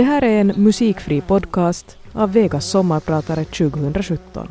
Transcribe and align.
Det 0.00 0.04
här 0.04 0.24
är 0.24 0.40
en 0.40 0.52
musikfri 0.56 1.20
podcast 1.20 1.98
av 2.12 2.32
Vegas 2.32 2.70
sommarpratare 2.70 3.44
2017. 3.44 4.48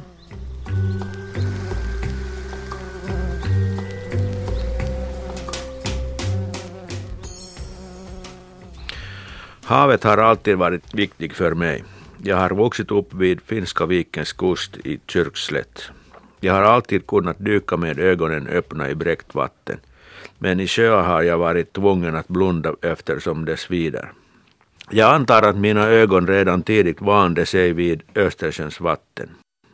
Havet 9.64 10.04
har 10.04 10.18
alltid 10.18 10.58
varit 10.58 10.94
viktigt 10.94 11.34
för 11.34 11.54
mig. 11.54 11.84
Jag 12.24 12.38
har 12.38 12.50
vuxit 12.50 12.92
upp 12.92 13.14
vid 13.14 13.42
Finska 13.42 13.86
vikens 13.86 14.34
kust 14.34 14.78
i 14.78 15.00
Kyrkslätt. 15.08 15.84
Jag 16.40 16.54
har 16.54 16.64
alltid 16.64 17.08
kunnat 17.08 17.46
dyka 17.46 17.78
med 17.78 18.00
ögonen 18.00 18.48
öppna 18.48 18.90
i 18.90 18.96
bräckt 18.96 19.36
vatten. 19.36 19.80
Men 20.38 20.60
i 20.60 20.68
sjöar 20.68 21.04
har 21.04 21.22
jag 21.22 21.38
varit 21.38 21.74
tvungen 21.74 22.16
att 22.16 22.28
blunda 22.28 22.76
eftersom 22.82 23.46
det 23.46 23.58
svider. 23.58 24.12
Jag 24.92 25.14
antar 25.14 25.42
att 25.42 25.58
mina 25.58 25.88
ögon 25.88 26.28
redan 26.28 26.64
tidigt 26.64 27.02
vande 27.02 27.46
sig 27.46 27.74
vid 27.74 28.04
Östersjöns 28.16 28.80
vatten. 28.80 29.30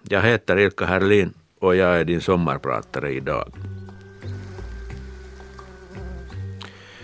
Jag 0.09 0.21
heter 0.21 0.57
Ilka 0.57 0.85
Herlin 0.85 1.33
och 1.59 1.75
jag 1.75 1.99
är 1.99 2.03
din 2.03 2.21
sommarpratare 2.21 3.11
idag. 3.11 3.51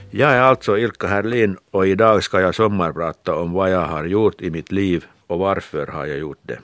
Jag 0.09 0.31
är 0.31 0.41
alltså 0.41 0.77
Ilka 0.77 1.07
Herlin 1.07 1.57
och 1.71 1.87
idag 1.87 2.23
ska 2.23 2.41
jag 2.41 2.55
sommarprata 2.55 3.35
om 3.35 3.51
vad 3.53 3.71
jag 3.71 3.85
har 3.85 4.05
gjort 4.05 4.41
i 4.41 4.49
mitt 4.49 4.71
liv 4.71 5.05
och 5.27 5.39
varför 5.39 5.87
har 5.87 6.05
jag 6.05 6.17
gjort 6.17 6.41
det. 6.41 6.59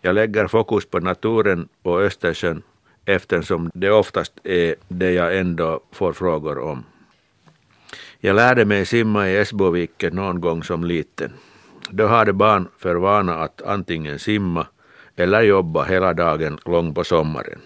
Jag 0.00 0.14
lägger 0.14 0.46
fokus 0.46 0.86
på 0.86 1.00
naturen 1.00 1.68
och 1.82 2.00
Östersjön 2.00 2.62
eftersom 3.04 3.70
det 3.74 3.90
oftast 3.90 4.32
är 4.44 4.74
det 4.88 5.12
jag 5.12 5.38
ändå 5.38 5.80
får 5.92 6.12
frågor 6.12 6.58
om. 6.58 6.84
Jag 8.22 8.36
lärde 8.36 8.64
mig 8.64 8.86
simma 8.86 9.28
i 9.28 9.36
Esboviken 9.36 10.14
någon 10.14 10.40
gång 10.40 10.62
som 10.62 10.84
liten. 10.84 11.32
Då 11.90 12.06
hade 12.06 12.32
barn 12.32 12.68
för 12.78 12.94
vana 12.94 13.34
att 13.34 13.62
antingen 13.62 14.18
simma 14.18 14.66
eller 15.16 15.42
jobba 15.42 15.84
hela 15.84 16.14
dagen 16.14 16.58
lång 16.64 16.94
på 16.94 17.04
sommaren. 17.04 17.60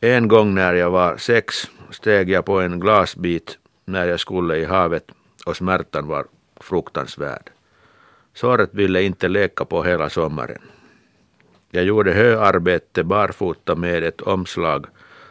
En 0.00 0.28
gång 0.28 0.54
när 0.54 0.74
jag 0.74 0.90
var 0.90 1.16
sex 1.16 1.70
steg 1.90 2.30
jag 2.30 2.44
på 2.44 2.60
en 2.60 2.80
glasbit 2.80 3.58
när 3.84 4.06
jag 4.06 4.20
skulle 4.20 4.56
i 4.56 4.64
havet 4.64 5.04
och 5.46 5.56
smärtan 5.56 6.06
var 6.06 6.26
fruktansvärd. 6.60 7.50
Såret 8.34 8.74
ville 8.74 9.02
inte 9.02 9.28
leka 9.28 9.64
på 9.64 9.82
hela 9.82 10.10
sommaren. 10.10 10.62
Jag 11.70 11.84
gjorde 11.84 12.12
höarbete 12.12 13.04
barfota 13.04 13.74
med 13.74 14.04
ett 14.04 14.20
omslag 14.20 14.86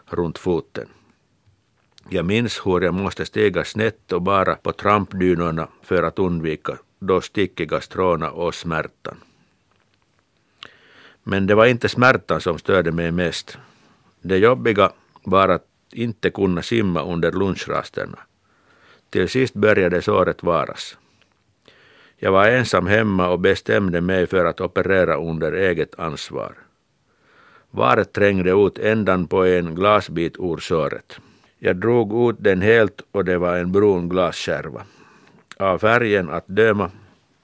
runt 0.06 0.38
foten. 0.38 0.88
Jag 2.12 2.26
minns 2.26 2.62
hur 2.66 2.82
jag 2.82 2.94
måste 2.94 3.26
stiga 3.26 3.64
snett 3.64 4.12
och 4.12 4.22
bara 4.22 4.56
på 4.56 4.72
trampdynorna 4.72 5.68
för 5.84 6.04
att 6.04 6.20
undvika 6.20 6.78
då 7.00 7.22
stickiga 7.22 7.82
stråna 7.82 8.32
och 8.32 8.56
smärtan. 8.56 9.18
Men 11.24 11.48
det 11.48 11.56
var 11.56 11.66
inte 11.66 11.90
smärtan 11.90 12.42
som 12.42 12.60
störde 12.60 12.92
mig 12.92 13.12
mest. 13.12 13.58
Det 14.22 14.38
jobbiga 14.38 14.92
var 15.24 15.50
att 15.50 15.66
inte 15.92 16.30
kunna 16.30 16.62
simma 16.62 17.04
under 17.04 17.32
lunchrasterna. 17.32 18.20
Till 19.10 19.30
sist 19.30 19.54
började 19.54 20.02
såret 20.02 20.44
varas. 20.44 20.98
Jag 22.18 22.32
var 22.32 22.48
ensam 22.48 22.88
hemma 22.88 23.30
och 23.30 23.40
bestämde 23.40 24.02
mig 24.02 24.28
för 24.28 24.46
att 24.46 24.62
operera 24.62 25.16
under 25.16 25.52
eget 25.52 26.00
ansvar. 26.00 26.54
Varet 27.72 28.14
trängde 28.14 28.52
ut 28.52 28.78
ändan 28.78 29.28
på 29.28 29.46
en 29.46 29.76
glasbit 29.76 30.36
ur 30.40 30.58
såret. 30.58 31.20
Jag 31.60 31.76
drog 31.76 32.30
ut 32.30 32.36
den 32.40 32.62
helt 32.62 33.02
och 33.12 33.26
det 33.26 33.38
var 33.38 33.58
en 33.58 33.72
brun 33.72 34.10
glasskärva. 34.10 34.84
Av 35.58 35.78
färgen 35.78 36.30
att 36.30 36.48
döma 36.48 36.92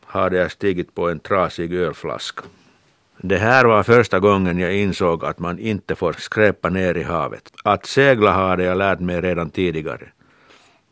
hade 0.05 0.38
jag 0.38 0.52
stigit 0.52 0.95
på 0.95 1.09
en 1.09 1.19
trasig 1.19 1.73
ölflaska. 1.73 2.43
Det 3.17 3.38
här 3.38 3.66
var 3.66 3.83
första 3.83 4.19
gången 4.19 4.59
jag 4.59 4.75
insåg 4.75 5.25
att 5.25 5.39
man 5.39 5.59
inte 5.59 5.95
får 5.95 6.14
skräpa 6.14 6.70
ner 6.70 6.98
i 6.98 7.04
havet. 7.04 7.54
Att 7.64 7.86
segla 7.86 8.31
hade 8.31 8.64
jag 8.64 8.77
lärt 8.77 8.99
mig 8.99 9.21
redan 9.21 9.49
tidigare. 9.49 10.08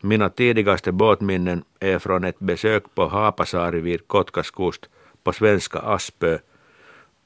Mina 0.02 0.30
tidigaste 0.30 0.92
båtminnen 0.92 1.64
är 1.80 2.00
från 2.00 2.24
ett 2.24 2.40
besök 2.40 2.84
på 2.96 3.08
Haapasaari 3.08 3.80
vid 3.80 4.08
Kotkas 4.08 4.52
kust 4.52 4.90
på 5.24 5.34
svenska 5.34 5.80
Aspö 5.80 6.38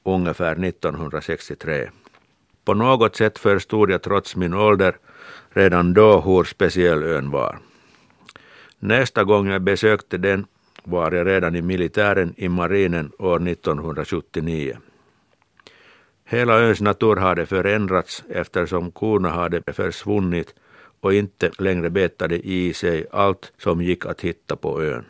ungefär 0.04 0.64
1963. 0.64 1.90
På 2.64 2.74
något 2.74 3.16
sätt 3.16 3.38
förstod 3.38 3.90
jag 3.90 4.02
trots 4.02 4.36
min 4.36 4.54
ålder 4.54 4.96
redan 5.50 5.94
då 5.94 6.20
hur 6.20 6.44
speciell 6.44 7.02
ön 7.02 7.30
var. 7.30 7.58
Nästa 8.78 9.24
gång 9.24 9.48
jag 9.48 9.62
besökte 9.62 10.18
den 10.18 10.46
var 10.84 11.12
jag 11.12 11.26
redan 11.26 11.56
i 11.56 11.62
militären 11.62 12.34
i 12.36 12.48
marinen 12.48 13.12
år 13.18 13.48
1979. 13.48 14.78
Hela 16.24 16.58
öns 16.58 16.80
natur 16.80 17.16
hade 17.16 17.46
förändrats 17.46 18.24
eftersom 18.28 18.90
korna 18.90 19.30
hade 19.30 19.72
försvunnit 19.72 20.54
och 21.00 21.14
inte 21.14 21.50
längre 21.58 21.90
betade 21.90 22.46
i 22.46 22.72
sig 22.72 23.06
allt 23.12 23.52
som 23.58 23.82
gick 23.82 24.06
att 24.06 24.20
hitta 24.20 24.56
på 24.56 24.82
ön. 24.82 25.04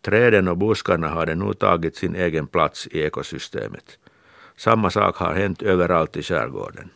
Träden 0.00 0.48
och 0.48 0.58
buskarna 0.58 1.08
hade 1.08 1.34
nu 1.34 1.54
tagit 1.54 1.96
sin 1.96 2.16
egen 2.16 2.46
plats 2.46 2.86
i 2.86 3.00
ekosystemet. 3.00 3.98
Samma 4.56 4.90
sak 4.90 5.16
har 5.16 5.34
hänt 5.34 5.62
överallt 5.62 6.16
i 6.16 6.22
skärgården. 6.22 6.90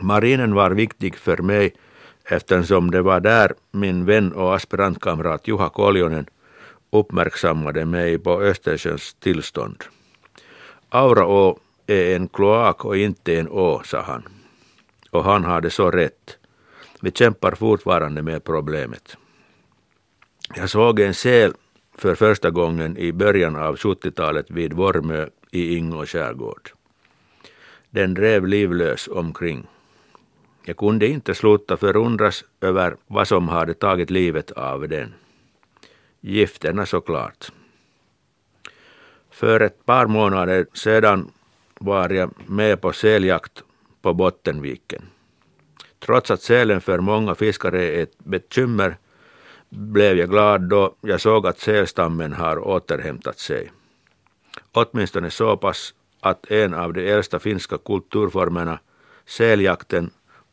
Marinen 0.00 0.54
var 0.54 0.70
viktig 0.70 1.16
för 1.16 1.36
mig 1.36 1.74
eftersom 2.24 2.90
det 2.90 3.02
var 3.02 3.20
där 3.20 3.54
min 3.70 4.04
vän 4.04 4.32
och 4.32 4.54
aspirantkamrat 4.54 5.48
Juha 5.48 5.68
Koljonen 5.68 6.26
uppmärksammade 6.90 7.84
mig 7.84 8.18
på 8.18 8.42
Östersjöns 8.42 9.14
tillstånd. 9.14 9.84
Auraå 10.88 11.58
är 11.86 12.16
en 12.16 12.28
kloak 12.28 12.84
och 12.84 12.96
inte 12.96 13.38
en 13.38 13.48
å, 13.48 13.82
sa 13.84 14.02
han. 14.02 14.22
Och 15.10 15.24
han 15.24 15.44
hade 15.44 15.70
så 15.70 15.90
rätt. 15.90 16.38
Vi 17.00 17.10
kämpar 17.10 17.54
fortfarande 17.54 18.22
med 18.22 18.44
problemet. 18.44 19.16
Jag 20.54 20.70
såg 20.70 21.00
en 21.00 21.14
säl 21.14 21.52
för 21.94 22.14
första 22.14 22.50
gången 22.50 22.96
i 22.96 23.12
början 23.12 23.56
av 23.56 23.76
70-talet 23.76 24.50
vid 24.50 24.72
Vormö 24.72 25.26
i 25.50 25.76
Ingå 25.76 26.06
skärgård. 26.06 26.70
Den 27.90 28.14
drev 28.14 28.46
livlös 28.46 29.08
omkring. 29.08 29.66
Jag 30.64 30.76
kunde 30.76 31.06
inte 31.06 31.34
sluta 31.34 31.76
förundras 31.76 32.44
över 32.60 32.96
vad 33.06 33.28
som 33.28 33.48
hade 33.48 33.74
tagit 33.74 34.10
livet 34.10 34.50
av 34.50 34.88
den. 34.88 35.14
Gifterna 36.20 36.86
såklart. 36.86 37.52
För 39.30 39.60
ett 39.60 39.86
par 39.86 40.06
månader 40.06 40.66
sedan 40.72 41.30
var 41.78 42.10
jag 42.10 42.30
med 42.46 42.80
på 42.80 42.92
säljakt 42.92 43.62
på 44.02 44.14
Bottenviken. 44.14 45.02
Trots 45.98 46.30
att 46.30 46.42
sälen 46.42 46.80
för 46.80 46.98
många 46.98 47.34
fiskare 47.34 47.84
är 47.84 48.02
ett 48.02 48.18
bekymmer 48.18 48.96
blev 49.68 50.18
jag 50.18 50.30
glad 50.30 50.62
då 50.62 50.94
jag 51.00 51.20
såg 51.20 51.46
att 51.46 51.58
sälstammen 51.58 52.32
har 52.32 52.68
återhämtat 52.68 53.38
sig. 53.38 53.72
Åtminstone 54.72 55.30
så 55.30 55.56
pass 55.56 55.94
att 56.20 56.50
en 56.50 56.74
av 56.74 56.92
de 56.92 57.10
äldsta 57.10 57.38
finska 57.38 57.78
kulturformerna, 57.78 58.78
säljakten, 59.26 60.10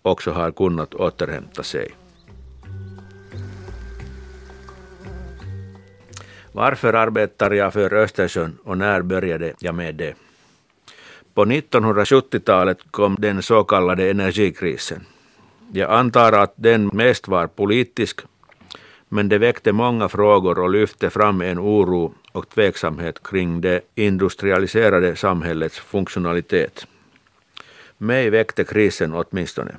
också 0.09 0.31
har 0.31 0.51
kunnat 0.51 0.93
återhämta 0.93 1.63
sig. 1.63 1.91
Varför 6.51 6.93
arbetar 6.93 7.51
jag 7.51 7.73
för 7.73 7.93
Östersjön 7.93 8.57
och 8.63 8.77
när 8.77 9.01
började 9.01 9.53
jag 9.59 9.75
med 9.75 9.95
det? 9.95 10.15
På 11.33 11.45
1970-talet 11.45 12.77
kom 12.91 13.15
den 13.19 13.41
så 13.41 13.63
kallade 13.63 14.09
energikrisen. 14.09 15.05
Jag 15.73 15.91
antar 15.91 16.33
att 16.33 16.53
den 16.55 16.89
mest 16.93 17.27
var 17.27 17.47
politisk, 17.47 18.21
men 19.09 19.29
det 19.29 19.37
väckte 19.37 19.71
många 19.71 20.09
frågor 20.09 20.59
och 20.59 20.69
lyfte 20.69 21.09
fram 21.09 21.41
en 21.41 21.59
oro 21.59 22.13
och 22.31 22.49
tveksamhet 22.49 23.23
kring 23.23 23.61
det 23.61 23.81
industrialiserade 23.95 25.15
samhällets 25.15 25.79
funktionalitet. 25.79 26.87
Mig 27.97 28.29
väckte 28.29 28.63
krisen 28.63 29.13
åtminstone. 29.13 29.75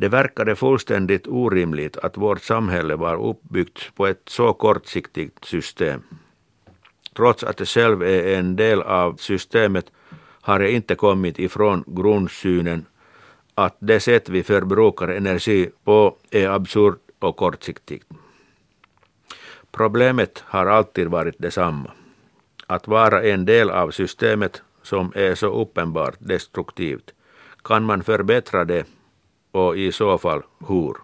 Det 0.00 0.08
verkade 0.08 0.56
fullständigt 0.56 1.26
orimligt 1.26 1.96
att 1.96 2.16
vårt 2.16 2.42
samhälle 2.42 2.96
var 2.96 3.28
uppbyggt 3.28 3.94
på 3.94 4.06
ett 4.06 4.22
så 4.26 4.52
kortsiktigt 4.52 5.44
system. 5.44 6.02
Trots 7.16 7.44
att 7.44 7.56
det 7.56 7.68
själv 7.68 8.02
är 8.02 8.38
en 8.38 8.56
del 8.56 8.82
av 8.82 9.16
systemet 9.16 9.92
har 10.40 10.60
jag 10.60 10.70
inte 10.70 10.94
kommit 10.94 11.38
ifrån 11.38 11.84
grundsynen 11.86 12.86
att 13.54 13.76
det 13.78 14.00
sätt 14.00 14.28
vi 14.28 14.42
förbrukar 14.42 15.08
energi 15.08 15.70
på 15.84 16.16
är 16.30 16.48
absurt 16.48 17.00
och 17.18 17.36
kortsiktigt. 17.36 18.06
Problemet 19.70 20.44
har 20.46 20.66
alltid 20.66 21.08
varit 21.08 21.38
detsamma. 21.38 21.90
Att 22.66 22.88
vara 22.88 23.22
en 23.22 23.44
del 23.44 23.70
av 23.70 23.90
systemet 23.90 24.62
som 24.82 25.12
är 25.14 25.34
så 25.34 25.62
uppenbart 25.62 26.16
destruktivt. 26.18 27.10
Kan 27.64 27.84
man 27.84 28.02
förbättra 28.02 28.64
det 28.64 28.86
och 29.52 29.78
i 29.78 29.92
så 29.92 30.18
fall 30.18 30.42
hur? 30.68 30.96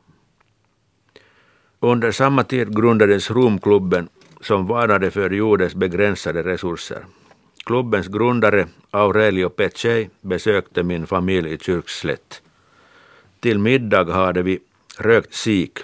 Under 1.80 2.12
samma 2.12 2.44
tid 2.44 2.76
grundades 2.76 3.30
Romklubben 3.30 4.08
som 4.40 4.66
varnade 4.66 5.10
för 5.10 5.30
jordens 5.30 5.74
begränsade 5.74 6.42
resurser. 6.42 7.04
Klubbens 7.64 8.08
grundare 8.08 8.68
Aurelio 8.90 9.48
Pecei 9.48 10.10
besökte 10.20 10.82
min 10.82 11.06
familj 11.06 11.52
i 11.52 11.58
Kyrkslätt. 11.58 12.42
Till 13.40 13.58
middag 13.58 14.12
hade 14.12 14.42
vi 14.42 14.58
rökt 14.98 15.34
sik, 15.34 15.78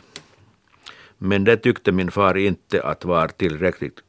men 1.18 1.44
det 1.44 1.56
tyckte 1.56 1.92
min 1.92 2.10
far 2.10 2.36
inte 2.36 2.82
att 2.82 3.04
var 3.04 3.28
tillräckligt. 3.28 4.00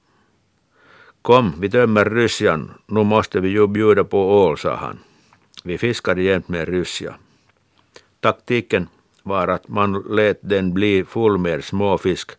Kom, 1.21 1.53
vi 1.59 1.69
tömmer 1.69 2.05
ryssjan, 2.05 2.71
nu 2.87 3.03
måste 3.03 3.39
vi 3.39 3.49
ju 3.49 3.67
bjuda 3.67 4.03
på 4.03 4.43
ål, 4.43 4.57
sa 4.57 4.75
han. 4.75 4.99
Vi 5.63 5.77
fiskade 5.77 6.21
jämt 6.21 6.47
med 6.47 6.67
ryssja. 6.67 7.15
Taktiken 8.23 8.87
var 9.23 9.47
att 9.47 9.67
man 9.67 10.05
lät 10.09 10.39
den 10.41 10.73
bli 10.73 11.03
full 11.03 11.37
med 11.37 11.63
småfisk 11.63 12.31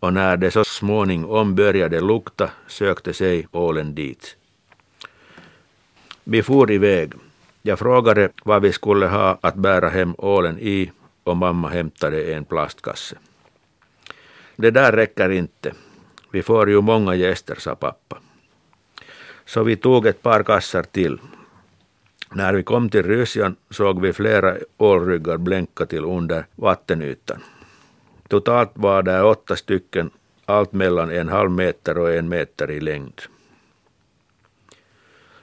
och 0.00 0.12
när 0.12 0.36
det 0.36 0.50
så 0.50 0.64
småningom 0.64 1.54
började 1.54 2.00
lukta 2.00 2.50
sökte 2.66 3.12
sig 3.12 3.46
ålen 3.52 3.94
dit. 3.94 4.36
Vi 6.24 6.42
for 6.42 6.70
iväg. 6.70 7.12
Jag 7.62 7.78
frågade 7.78 8.30
vad 8.44 8.62
vi 8.62 8.72
skulle 8.72 9.06
ha 9.06 9.38
att 9.40 9.54
bära 9.54 9.88
hem 9.88 10.14
ålen 10.18 10.58
i 10.58 10.92
och 11.24 11.36
mamma 11.36 11.68
hämtade 11.68 12.34
en 12.34 12.44
plastkasse. 12.44 13.16
Det 14.56 14.70
där 14.70 14.92
räcker 14.92 15.30
inte. 15.30 15.72
Vi 16.30 16.42
får 16.42 16.70
ju 16.70 16.80
många 16.80 17.14
gäster, 17.14 17.56
sa 17.58 17.74
pappa. 17.74 18.18
Så 19.44 19.62
vi 19.62 19.76
tog 19.76 20.06
ett 20.06 20.22
par 20.22 20.42
kassar 20.42 20.82
till. 20.82 21.18
När 22.34 22.52
vi 22.52 22.62
kom 22.62 22.90
till 22.90 23.02
Ryssland 23.02 23.56
såg 23.70 24.00
vi 24.00 24.12
flera 24.12 24.56
ålryggar 24.78 25.36
blänka 25.36 25.86
till 25.86 26.04
under 26.04 26.46
vattenytan. 26.56 27.42
Totalt 28.28 28.70
var 28.74 29.02
det 29.02 29.22
åtta 29.22 29.56
stycken, 29.56 30.10
allt 30.46 30.72
mellan 30.72 31.10
en 31.10 31.28
halv 31.28 31.50
meter 31.50 31.98
och 31.98 32.12
en 32.12 32.28
meter 32.28 32.70
i 32.70 32.80
längd. 32.80 33.20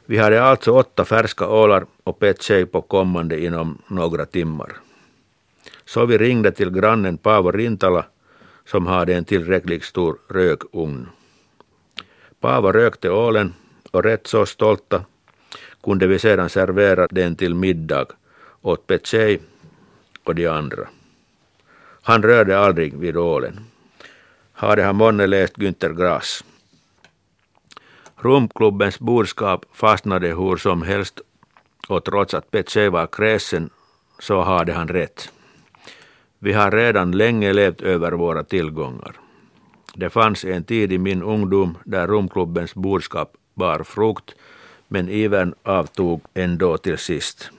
Vi 0.05 0.17
hade 0.17 0.43
alltså 0.43 0.71
åtta 0.71 1.05
färska 1.05 1.47
ålar 1.47 1.85
och 2.03 2.19
Petsej 2.19 2.65
på 2.65 2.81
kommande 2.81 3.43
inom 3.43 3.81
några 3.87 4.25
timmar. 4.25 4.77
Så 5.85 6.05
vi 6.05 6.17
ringde 6.17 6.51
till 6.51 6.71
grannen 6.71 7.17
Paavo 7.17 7.51
Rintala 7.51 8.05
som 8.65 8.87
hade 8.87 9.15
en 9.15 9.25
tillräckligt 9.25 9.83
stor 9.83 10.17
rökugn. 10.29 11.07
Paavo 12.39 12.71
rökte 12.71 13.09
ålen 13.09 13.53
och 13.91 14.03
rätt 14.03 14.27
så 14.27 14.45
stolta 14.45 15.05
kunde 15.87 16.07
vi 16.07 16.19
sedan 16.19 16.49
servera 16.49 17.07
den 17.07 17.35
till 17.35 17.55
middag 17.55 18.05
åt 18.61 18.87
Petsej 18.87 19.39
och 20.23 20.35
de 20.35 20.47
andra. 20.47 20.87
Han 22.01 22.23
rörde 22.23 22.59
aldrig 22.59 22.93
vid 22.93 23.17
ålen. 23.17 23.59
Hade 24.53 24.83
han 24.83 24.95
månne 24.95 25.27
läst 25.27 25.57
Günther 25.57 25.93
Grass? 25.93 26.43
Rumklubbens 28.15 28.99
budskap 28.99 29.65
fastnade 29.73 30.27
hur 30.27 30.57
som 30.57 30.81
helst 30.81 31.21
och 31.87 32.03
trots 32.03 32.33
att 32.33 32.51
Petsej 32.51 32.89
var 32.89 33.07
kräsen 33.07 33.69
så 34.19 34.41
hade 34.41 34.73
han 34.73 34.87
rätt. 34.87 35.31
Vi 36.39 36.53
har 36.53 36.71
redan 36.71 37.11
länge 37.11 37.53
levt 37.53 37.81
över 37.81 38.11
våra 38.11 38.43
tillgångar. 38.43 39.15
Det 39.95 40.09
fanns 40.09 40.45
en 40.45 40.63
tid 40.63 40.93
i 40.93 40.97
min 40.97 41.23
ungdom 41.23 41.77
där 41.85 42.07
rumklubbens 42.07 42.75
budskap 42.75 43.33
bar 43.53 43.83
frukt, 43.83 44.35
men 44.87 45.09
ivern 45.09 45.53
avtog 45.63 46.21
ändå 46.33 46.77
till 46.77 46.97
sist. 46.97 47.51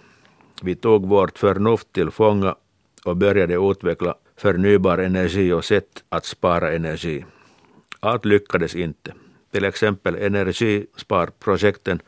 Vi 0.62 0.74
tog 0.74 1.08
vårt 1.08 1.38
förnuft 1.38 1.92
till 1.92 2.10
fånga 2.10 2.56
och 3.04 3.16
började 3.16 3.54
utveckla 3.54 4.14
förnybar 4.36 4.98
energi 4.98 5.52
och 5.52 5.64
sätt 5.64 6.04
att 6.08 6.24
spara 6.24 6.72
energi. 6.72 7.24
Allt 8.00 8.24
lyckades 8.24 8.74
inte. 8.74 9.12
Till 9.50 9.64
exempel 9.64 10.14
energisparprojekten 10.14 12.00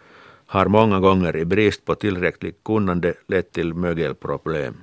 har 0.47 0.67
många 0.67 1.01
gånger 1.01 1.37
i 1.37 1.45
brist 1.45 1.85
på 1.85 1.95
tillräckligt 1.95 2.65
kunnande 2.65 3.15
lett 3.27 3.53
till 3.53 3.75
mögelproblem. 3.75 4.75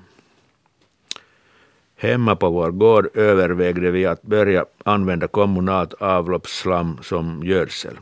Hemma 1.95 2.35
på 2.35 2.49
vår 2.49 2.71
gård 2.71 3.07
övervägde 3.13 3.91
vi 3.91 4.05
att 4.05 4.21
börja 4.21 4.65
använda 4.85 5.27
kommunalt 5.27 5.93
avloppsslam 5.93 6.97
som 7.01 7.43
gödsel. 7.43 7.97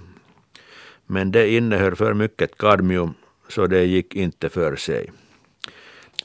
Men 1.07 1.31
det 1.31 1.49
innehöll 1.49 1.95
för 1.95 2.13
mycket 2.13 2.57
kadmium 2.57 3.13
så 3.47 3.67
det 3.67 3.83
gick 3.83 4.15
inte 4.15 4.49
för 4.49 4.75
sig. 4.75 5.11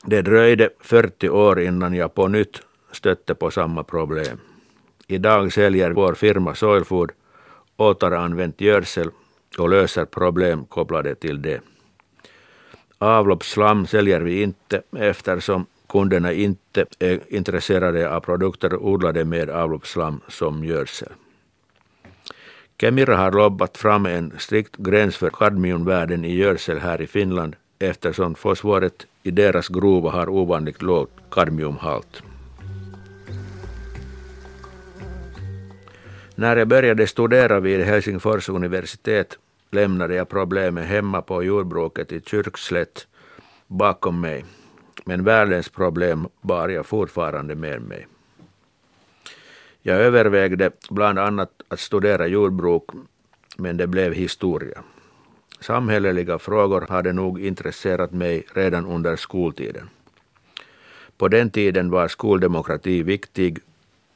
Det 0.05 0.23
dröjde 0.23 0.71
40 0.81 1.29
år 1.29 1.61
innan 1.61 1.94
jag 1.94 2.15
på 2.15 2.29
nytt 2.29 2.62
stötte 2.93 3.35
på 3.35 3.50
samma 3.50 3.85
problem. 3.85 4.38
Idag 5.06 5.53
säljer 5.53 5.91
vår 5.91 6.15
firma 6.15 6.55
Soilfood 6.55 7.11
återanvänt 7.77 8.61
gödsel 8.61 9.11
och 9.59 9.71
löser 9.71 10.05
problem 10.05 10.65
kopplade 10.65 11.15
till 11.15 11.43
det. 11.43 11.61
Avloppsslam 12.99 13.87
säljer 13.87 14.21
vi 14.21 14.43
inte 14.43 14.83
eftersom 14.97 15.67
kunderna 15.88 16.33
inte 16.33 16.87
är 16.99 17.21
intresserade 17.29 18.11
av 18.11 18.21
produkter 18.21 18.76
odlade 18.76 19.25
med 19.25 19.50
avloppsslam 19.50 20.21
som 20.29 20.65
gödsel. 20.65 21.12
Kemira 22.81 23.17
har 23.17 23.32
lobbat 23.32 23.79
fram 23.79 24.06
en 24.06 24.32
strikt 24.38 24.77
gräns 24.77 25.17
för 25.17 25.31
kadmiumvärden 25.31 26.25
i 26.25 26.35
gödsel 26.35 26.79
här 26.79 27.00
i 27.00 27.06
Finland 27.06 27.56
eftersom 27.79 28.35
fosforet 28.35 29.06
i 29.23 29.31
deras 29.31 29.69
gruva 29.69 30.11
har 30.11 30.29
ovanligt 30.29 30.82
låg 30.82 31.09
kadmiumhalt. 31.31 32.23
När 36.35 36.56
jag 36.56 36.69
började 36.69 37.06
studera 37.06 37.61
vid 37.61 37.81
Helsingfors 37.81 38.49
universitet 38.49 39.38
lämnade 39.71 40.15
jag 40.15 40.29
problemen 40.29 40.85
hemma 40.85 41.23
på 41.23 41.43
jordbruket 41.43 42.12
i 42.12 42.21
Kyrkslätt 42.21 43.06
bakom 43.67 44.21
mig. 44.21 44.44
Men 45.05 45.25
världens 45.25 45.69
problem 45.69 46.29
bar 46.41 46.69
jag 46.69 46.87
fortfarande 46.87 47.55
med 47.55 47.83
mig. 47.83 48.06
Jag 49.82 49.97
övervägde 49.97 50.71
bland 50.91 51.19
annat 51.19 51.50
att 51.69 51.81
studera 51.81 52.27
jordbruk, 52.27 52.82
men 53.56 53.77
det 53.77 53.87
blev 53.87 54.12
historia. 54.12 54.82
Samhälleliga 55.61 56.38
frågor 56.38 56.87
hade 56.88 57.12
nog 57.12 57.41
intresserat 57.41 58.12
mig 58.12 58.47
redan 58.55 58.87
under 58.87 59.17
skoltiden. 59.17 59.88
På 61.17 61.29
den 61.29 61.50
tiden 61.50 61.91
var 61.91 62.09
skoldemokrati 62.09 63.03
viktig 63.03 63.59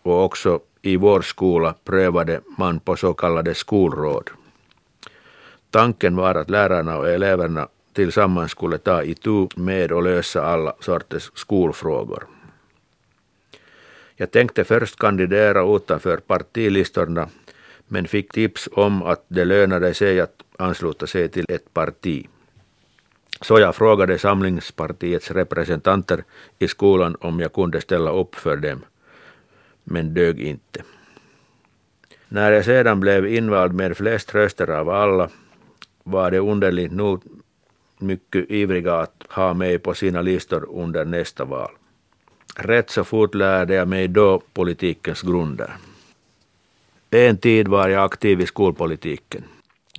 och 0.02 0.24
också 0.24 0.60
i 0.82 0.96
vår 0.96 1.20
skola 1.20 1.74
prövade 1.84 2.40
man 2.58 2.80
på 2.80 2.96
så 2.96 3.14
kallade 3.14 3.54
skolråd. 3.54 4.30
Tanken 5.70 6.16
var 6.16 6.34
att 6.34 6.50
lärarna 6.50 6.96
och 6.98 7.08
eleverna 7.08 7.68
tillsammans 7.92 8.50
skulle 8.50 8.78
ta 8.78 9.02
itu 9.02 9.48
med 9.56 9.92
och 9.92 10.02
lösa 10.02 10.44
alla 10.44 10.74
sorters 10.80 11.30
skolfrågor. 11.34 12.33
Jag 14.16 14.30
tänkte 14.30 14.64
först 14.64 14.98
kandidera 14.98 15.76
utanför 15.76 16.16
partilistorna 16.16 17.28
men 17.88 18.08
fick 18.08 18.32
tips 18.32 18.68
om 18.72 19.02
att 19.02 19.24
det 19.28 19.44
lönade 19.44 19.94
sig 19.94 20.20
att 20.20 20.42
ansluta 20.58 21.06
sig 21.06 21.28
till 21.28 21.44
ett 21.48 21.74
parti. 21.74 22.28
Så 23.40 23.60
jag 23.60 23.74
frågade 23.74 24.18
Samlingspartiets 24.18 25.30
representanter 25.30 26.24
i 26.58 26.68
skolan 26.68 27.16
om 27.20 27.40
jag 27.40 27.52
kunde 27.52 27.80
ställa 27.80 28.10
upp 28.10 28.34
för 28.34 28.56
dem, 28.56 28.84
men 29.84 30.14
dög 30.14 30.40
inte. 30.40 30.82
När 32.28 32.52
jag 32.52 32.64
sedan 32.64 33.00
blev 33.00 33.26
invald 33.26 33.74
med 33.74 33.96
flest 33.96 34.34
röster 34.34 34.70
av 34.70 34.90
alla 34.90 35.28
var 36.02 36.30
det 36.30 36.38
underligt 36.38 36.92
nog 36.92 37.22
mycket 37.98 38.50
ivriga 38.50 38.94
att 38.94 39.24
ha 39.28 39.54
mig 39.54 39.78
på 39.78 39.94
sina 39.94 40.22
listor 40.22 40.68
under 40.70 41.04
nästa 41.04 41.44
val. 41.44 41.70
Rätt 42.54 42.90
så 42.90 43.04
fort 43.04 43.34
lärde 43.34 43.74
jag 43.74 43.88
mig 43.88 44.08
då 44.08 44.42
politikens 44.52 45.22
grunder. 45.22 45.76
En 47.10 47.38
tid 47.38 47.68
var 47.68 47.88
jag 47.88 48.04
aktiv 48.04 48.40
i 48.40 48.46
skolpolitiken. 48.46 49.44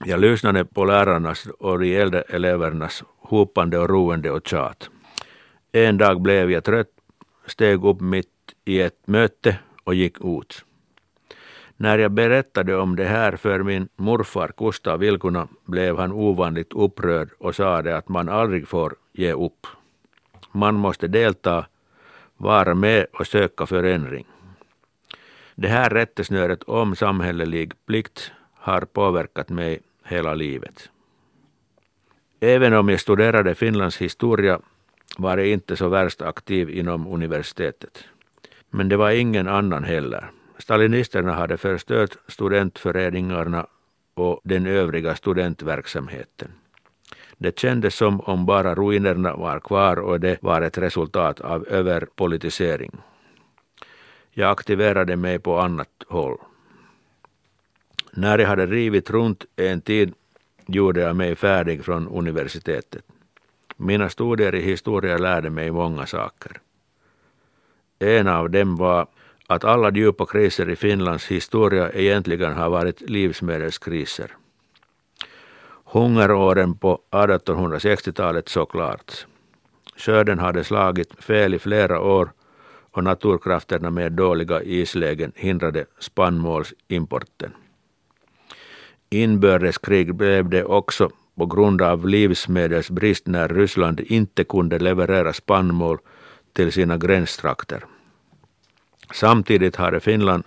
Jag 0.05 0.19
lyssnade 0.19 0.65
på 0.65 0.85
lärarnas 0.85 1.47
och 1.59 1.79
de 1.79 1.95
äldre 1.95 2.21
elevernas 2.21 3.03
hopande 3.17 3.77
och 3.77 3.89
roende 3.89 4.31
och 4.31 4.47
tjat. 4.47 4.89
En 5.71 5.97
dag 5.97 6.21
blev 6.21 6.51
jag 6.51 6.63
trött, 6.63 6.89
steg 7.47 7.85
upp 7.85 8.01
mitt 8.01 8.27
i 8.65 8.81
ett 8.81 9.07
möte 9.07 9.57
och 9.83 9.95
gick 9.95 10.17
ut. 10.23 10.65
När 11.77 11.97
jag 11.97 12.11
berättade 12.11 12.75
om 12.75 12.95
det 12.95 13.05
här 13.05 13.35
för 13.35 13.63
min 13.63 13.87
morfar 13.95 14.51
Gustav 14.57 14.99
Vilkuna 14.99 15.47
blev 15.65 15.97
han 15.97 16.11
ovanligt 16.11 16.73
upprörd 16.73 17.29
och 17.39 17.55
sade 17.55 17.97
att 17.97 18.09
man 18.09 18.29
aldrig 18.29 18.67
får 18.67 18.95
ge 19.13 19.33
upp. 19.33 19.67
Man 20.51 20.75
måste 20.75 21.07
delta, 21.07 21.65
vara 22.37 22.75
med 22.75 23.05
och 23.13 23.27
söka 23.27 23.65
förändring. 23.65 24.25
Det 25.55 25.67
här 25.67 25.89
rättesnöret 25.89 26.63
om 26.63 26.95
samhällelig 26.95 27.73
plikt 27.85 28.31
har 28.53 28.81
påverkat 28.81 29.49
mig 29.49 29.79
hela 30.03 30.33
livet. 30.33 30.89
Även 32.39 32.73
om 32.73 32.89
jag 32.89 32.99
studerade 32.99 33.55
Finlands 33.55 33.97
historia 33.97 34.59
var 35.17 35.37
jag 35.37 35.47
inte 35.47 35.75
så 35.75 35.89
värst 35.89 36.21
aktiv 36.21 36.69
inom 36.69 37.07
universitetet. 37.07 38.03
Men 38.69 38.89
det 38.89 38.97
var 38.97 39.11
ingen 39.11 39.47
annan 39.47 39.83
heller. 39.83 40.31
Stalinisterna 40.57 41.33
hade 41.33 41.57
förstört 41.57 42.17
studentföreningarna 42.27 43.67
och 44.13 44.41
den 44.43 44.65
övriga 44.65 45.15
studentverksamheten. 45.15 46.51
Det 47.37 47.59
kändes 47.59 47.95
som 47.95 48.21
om 48.21 48.45
bara 48.45 48.75
ruinerna 48.75 49.35
var 49.35 49.59
kvar 49.59 49.99
och 49.99 50.19
det 50.19 50.37
var 50.41 50.61
ett 50.61 50.77
resultat 50.77 51.41
av 51.41 51.67
överpolitisering. 51.67 52.91
Jag 54.31 54.51
aktiverade 54.51 55.15
mig 55.15 55.39
på 55.39 55.59
annat 55.59 55.89
håll. 56.07 56.37
När 58.11 58.39
jag 58.39 58.47
hade 58.47 58.65
rivit 58.65 59.09
runt 59.09 59.45
en 59.55 59.81
tid 59.81 60.13
gjorde 60.65 61.01
jag 61.01 61.15
mig 61.15 61.35
färdig 61.35 61.85
från 61.85 62.07
universitetet. 62.07 63.03
Mina 63.77 64.09
studier 64.09 64.55
i 64.55 64.61
historia 64.61 65.17
lärde 65.17 65.49
mig 65.49 65.71
många 65.71 66.05
saker. 66.05 66.51
En 67.99 68.27
av 68.27 68.49
dem 68.49 68.75
var 68.75 69.07
att 69.47 69.63
alla 69.63 69.91
djupa 69.91 70.25
kriser 70.25 70.69
i 70.69 70.75
Finlands 70.75 71.27
historia 71.27 71.91
egentligen 71.91 72.53
har 72.53 72.69
varit 72.69 73.01
livsmedelskriser. 73.01 74.31
Hungeråren 75.95 76.75
på 76.75 76.99
1860-talet 77.11 78.49
såklart. 78.49 79.25
Skörden 79.97 80.39
hade 80.39 80.63
slagit 80.63 81.23
fel 81.23 81.53
i 81.53 81.59
flera 81.59 82.01
år 82.01 82.31
och 82.91 83.03
naturkrafterna 83.03 83.89
med 83.89 84.11
dåliga 84.11 84.63
islägen 84.63 85.31
hindrade 85.35 85.85
spannmålsimporten. 85.99 87.51
Inbördeskrig 89.09 90.15
blev 90.15 90.49
det 90.49 90.63
också 90.63 91.09
på 91.35 91.45
grund 91.45 91.81
av 91.81 92.07
livsmedelsbrist 92.07 93.27
när 93.27 93.47
Ryssland 93.47 93.99
inte 93.99 94.43
kunde 94.43 94.79
leverera 94.79 95.33
spannmål 95.33 95.97
till 96.53 96.71
sina 96.71 96.97
gränstrakter. 96.97 97.85
Samtidigt 99.13 99.75
hade 99.75 99.99
Finland 99.99 100.43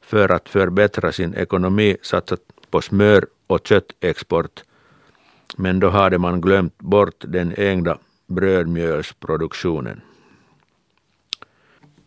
för 0.00 0.28
att 0.28 0.48
förbättra 0.48 1.12
sin 1.12 1.34
ekonomi 1.34 1.96
satsat 2.02 2.40
på 2.70 2.80
smör 2.80 3.26
och 3.46 3.66
köttexport, 3.66 4.62
men 5.56 5.80
då 5.80 5.88
hade 5.88 6.18
man 6.18 6.40
glömt 6.40 6.78
bort 6.78 7.24
den 7.28 7.54
egna 7.56 7.98
brödmjölsproduktionen. 8.26 10.00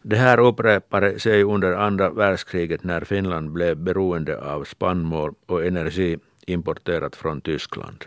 Det 0.02 0.16
här 0.16 0.40
upprepade 0.40 1.20
sig 1.20 1.44
under 1.44 1.74
andra 1.74 2.10
världskriget 2.10 2.84
när 2.84 3.02
Finland 3.02 3.52
blev 3.52 3.78
beroende 3.78 4.42
av 4.42 4.64
spannmål 4.64 5.34
och 5.46 5.66
energi 5.66 6.18
importerat 6.46 7.16
från 7.16 7.42
Tyskland. 7.42 8.06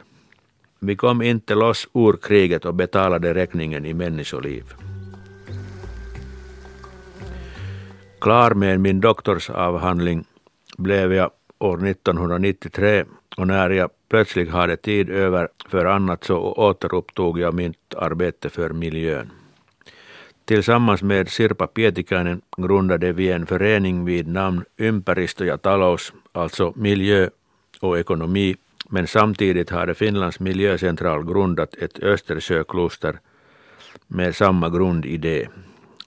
Vi 0.78 0.96
kom 0.96 1.22
inte 1.22 1.54
loss 1.54 1.88
ur 1.94 2.16
kriget 2.22 2.64
och 2.64 2.74
betalade 2.74 3.34
räkningen 3.34 3.86
i 3.86 3.94
människoliv. 3.94 4.64
Klar 8.20 8.54
med 8.54 8.80
min 8.80 9.00
doktorsavhandling 9.00 10.24
blev 10.78 11.12
jag 11.12 11.30
år 11.58 11.86
1993 11.88 13.04
och 13.36 13.46
när 13.46 13.70
jag 13.70 13.90
plötsligt 14.08 14.50
hade 14.50 14.76
tid 14.76 15.10
över 15.10 15.48
för 15.68 15.84
annat 15.84 16.24
så 16.24 16.36
återupptog 16.38 17.38
jag 17.38 17.54
mitt 17.54 17.94
arbete 17.96 18.48
för 18.48 18.70
miljön. 18.70 19.30
Tillsammans 20.44 21.02
med 21.02 21.28
Sirpa 21.28 21.66
Pietikäinen 21.66 22.40
grundade 22.56 23.12
vi 23.12 23.30
en 23.30 23.46
förening 23.46 24.04
vid 24.04 24.28
namn 24.28 24.64
Ympäristö 24.78 25.44
ja 25.44 25.56
talous, 25.56 26.12
alltså 26.32 26.72
miljö 26.76 27.28
och 27.80 27.98
ekonomi, 27.98 28.56
men 28.88 29.06
samtidigt 29.06 29.70
hade 29.70 29.94
Finlands 29.94 30.40
miljöcentral 30.40 31.24
grundat 31.24 31.74
ett 31.74 31.98
Östersjökluster 31.98 33.18
med 34.06 34.36
samma 34.36 34.70
grundidé, 34.70 35.48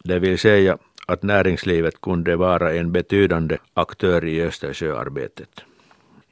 det 0.03 0.20
vill 0.20 0.39
säga 0.39 0.77
att 1.08 1.24
näringslivet 1.24 2.01
kunde 2.01 2.36
vara 2.36 2.74
en 2.74 2.92
betydande 2.92 3.58
aktör 3.74 4.25
i 4.25 4.42
Östersjöarbetet. 4.42 5.63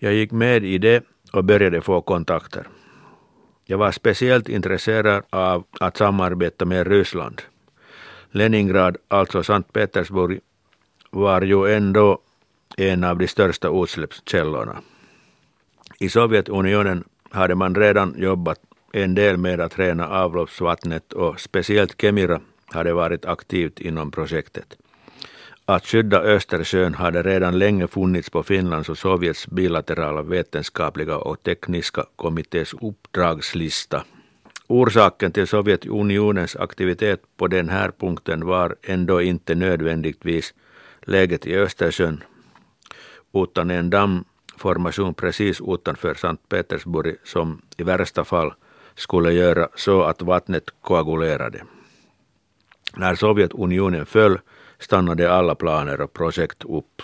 Jag 0.04 0.14
gick 0.14 0.32
med 0.32 0.66
i 0.66 0.78
det 0.78 1.04
och 1.34 1.44
började 1.44 1.82
få 1.82 2.02
kontakter. 2.02 2.68
Jag 3.66 3.78
var 3.78 3.92
speciellt 3.92 4.50
intresserad 4.50 5.24
av 5.30 5.64
att 5.80 5.98
samarbeta 5.98 6.66
med 6.66 6.88
Ryssland. 6.88 7.42
Leningrad, 8.32 8.98
alltså 9.08 9.44
Sankt 9.44 9.74
Petersburg, 9.74 10.40
var 11.10 11.42
ju 11.42 11.76
ändå 11.76 12.20
en 12.78 13.04
av 13.04 13.18
de 13.18 13.28
största 13.28 13.68
utsläppskällorna. 13.84 14.82
I 16.00 16.10
Sovjetunionen 16.10 17.04
hade 17.30 17.56
man 17.56 17.76
redan 17.76 18.16
jobbat 18.18 18.60
en 18.94 19.16
del 19.16 19.38
med 19.38 19.60
att 19.60 19.80
rena 19.80 20.08
avloppsvattnet 20.08 21.14
och 21.14 21.40
speciellt 21.40 22.02
Kemira 22.02 22.42
hade 22.66 22.94
varit 22.94 23.26
aktivt 23.26 23.80
inom 23.80 24.12
projektet. 24.12 24.78
Att 25.72 25.86
skydda 25.86 26.22
Östersjön 26.22 26.94
hade 26.94 27.24
redan 27.24 27.60
länge 27.60 27.88
funnits 27.88 28.30
på 28.30 28.44
Finlands 28.44 28.90
och 28.90 28.98
Sovjets 28.98 29.48
bilaterala 29.48 30.22
vetenskapliga 30.22 31.18
och 31.18 31.44
tekniska 31.44 32.06
kommittés 32.16 32.74
uppdragslista. 32.74 34.04
Orsaken 34.68 35.32
till 35.32 35.48
Sovjetunionens 35.48 36.56
aktivitet 36.56 37.22
på 37.38 37.48
den 37.48 37.70
här 37.70 37.92
punkten 38.00 38.46
var 38.46 38.76
ändå 38.82 39.22
inte 39.22 39.56
nödvändigtvis 39.56 40.54
läget 41.02 41.48
i 41.48 41.56
Östersjön, 41.56 42.24
utan 43.34 43.72
en 43.72 43.90
dammformation 43.90 45.14
precis 45.14 45.62
utanför 45.68 46.14
Sankt 46.14 46.50
Petersburg 46.50 47.16
som 47.24 47.62
i 47.78 47.84
värsta 47.84 48.24
fall 48.24 48.54
skulle 48.96 49.32
göra 49.32 49.68
så 49.76 50.04
att 50.04 50.22
vattnet 50.22 50.70
koagulerade. 50.82 51.64
När 52.98 53.16
Sovjetunionen 53.16 54.06
föll 54.06 54.40
stannade 54.82 55.32
alla 55.32 55.56
planer 55.56 56.02
och 56.02 56.14
projekt 56.14 56.64
upp. 56.64 57.02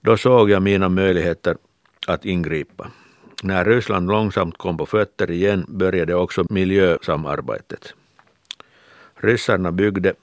Då 0.00 0.16
såg 0.16 0.50
jag 0.50 0.62
mina 0.62 0.88
möjligheter 0.88 1.56
att 2.06 2.24
ingripa. 2.24 2.90
När 3.42 3.64
Ryssland 3.64 4.08
långsamt 4.08 4.58
kom 4.58 4.76
på 4.76 4.86
fötter 4.86 5.30
igen 5.30 5.64
började 5.68 6.14
också 6.14 6.44
miljösamarbetet. 6.50 7.94
Ryssarna 9.14 9.72
byggde 9.72 10.14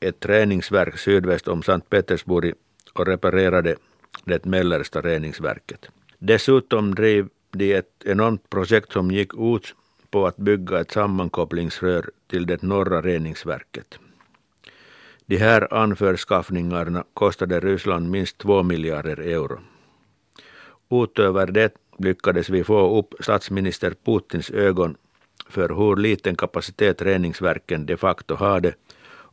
ett 0.00 0.26
reningsverk 0.26 0.98
sydväst 0.98 1.48
om 1.48 1.62
Sankt 1.62 1.90
Petersburg 1.90 2.54
och 2.92 3.06
reparerade 3.06 3.76
det 4.24 4.44
mellersta 4.44 5.00
reningsverket. 5.00 5.88
Dessutom 6.18 6.94
drev 6.94 7.28
de 7.50 7.74
ett 7.74 8.04
enormt 8.04 8.50
projekt 8.50 8.92
som 8.92 9.10
gick 9.10 9.34
ut 9.34 9.74
på 10.10 10.26
att 10.26 10.36
bygga 10.36 10.80
ett 10.80 10.90
sammankopplingsrör 10.90 12.10
till 12.26 12.46
det 12.46 12.62
norra 12.62 13.02
reningsverket. 13.02 13.98
De 15.30 15.36
här 15.36 15.74
anförskaffningarna 15.74 17.04
kostade 17.14 17.60
Ryssland 17.60 18.10
minst 18.10 18.38
två 18.38 18.62
miljarder 18.62 19.20
euro. 19.20 19.60
Utöver 20.90 21.46
det 21.46 21.74
lyckades 21.98 22.48
vi 22.50 22.64
få 22.64 22.98
upp 22.98 23.14
statsminister 23.20 23.94
Putins 24.04 24.50
ögon 24.50 24.96
för 25.48 25.68
hur 25.68 25.96
liten 25.96 26.36
kapacitet 26.36 27.02
reningsverken 27.02 27.86
de 27.86 27.96
facto 27.96 28.34
hade 28.34 28.74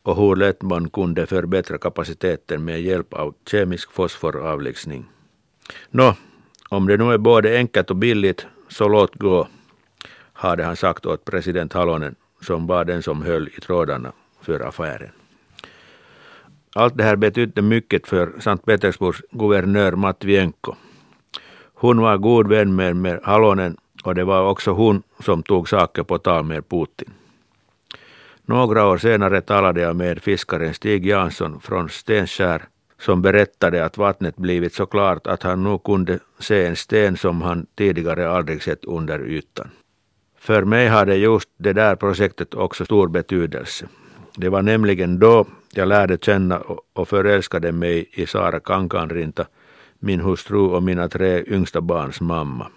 och 0.03 0.15
hur 0.15 0.35
lätt 0.35 0.61
man 0.61 0.89
kunde 0.89 1.25
förbättra 1.25 1.77
kapaciteten 1.77 2.65
med 2.65 2.81
hjälp 2.81 3.13
av 3.13 3.33
kemisk 3.45 3.91
fosforavlägsning. 3.91 5.05
Nå, 5.89 6.15
om 6.69 6.87
det 6.87 6.97
nu 6.97 7.13
är 7.13 7.17
både 7.17 7.57
enkelt 7.57 7.89
och 7.89 7.95
billigt, 7.95 8.47
så 8.69 8.87
låt 8.87 9.15
gå, 9.15 9.47
hade 10.33 10.63
han 10.63 10.75
sagt 10.75 11.05
åt 11.05 11.25
president 11.25 11.73
Halonen 11.73 12.15
som 12.41 12.67
var 12.67 12.85
den 12.85 13.03
som 13.03 13.21
höll 13.21 13.47
i 13.47 13.61
trådarna 13.61 14.11
för 14.41 14.59
affären. 14.59 15.11
Allt 16.75 16.97
det 16.97 17.03
här 17.03 17.15
betydde 17.15 17.61
mycket 17.61 18.07
för 18.07 18.33
Sankt 18.39 18.65
Petersburgs 18.65 19.21
guvernör 19.31 19.91
Matvienko. 19.91 20.75
Hon 21.73 22.01
var 22.01 22.17
god 22.17 22.47
vän 22.47 22.75
med, 22.75 22.95
med 22.95 23.19
Halonen 23.23 23.77
och 24.03 24.15
det 24.15 24.23
var 24.23 24.49
också 24.49 24.71
hon 24.71 25.03
som 25.19 25.43
tog 25.43 25.69
saker 25.69 26.03
på 26.03 26.17
tal 26.17 26.43
med 26.43 26.69
Putin. 26.69 27.13
Några 28.45 28.87
år 28.87 28.97
senare 28.97 29.41
talade 29.41 29.81
jag 29.81 29.95
med 29.95 30.21
fiskaren 30.21 30.73
Stig 30.73 31.05
Jansson 31.05 31.59
från 31.59 31.89
Stenskär 31.89 32.61
som 32.99 33.21
berättade 33.21 33.85
att 33.85 33.97
vattnet 33.97 34.35
blivit 34.35 34.73
så 34.73 34.85
klart 34.85 35.27
att 35.27 35.43
han 35.43 35.63
nu 35.63 35.79
kunde 35.85 36.19
se 36.39 36.65
en 36.65 36.75
sten 36.75 37.17
som 37.17 37.41
han 37.41 37.65
tidigare 37.75 38.29
aldrig 38.29 38.63
sett 38.63 38.85
under 38.85 39.27
ytan. 39.27 39.69
För 40.39 40.63
mig 40.63 40.87
hade 40.87 41.15
just 41.15 41.49
det 41.57 41.73
där 41.73 41.95
projektet 41.95 42.53
också 42.53 42.85
stor 42.85 43.07
betydelse. 43.07 43.87
Det 44.35 44.49
var 44.49 44.61
nämligen 44.61 45.19
då 45.19 45.45
jag 45.73 45.87
lärde 45.87 46.17
känna 46.21 46.61
och 46.93 47.07
förälskade 47.07 47.71
mig 47.71 48.09
i 48.13 48.25
Sara 48.25 48.59
Kankanrinta, 48.59 49.47
min 49.99 50.19
hustru 50.19 50.59
och 50.59 50.83
mina 50.83 51.09
tre 51.09 51.43
yngsta 51.47 51.81
barns 51.81 52.21
mamma. 52.21 52.67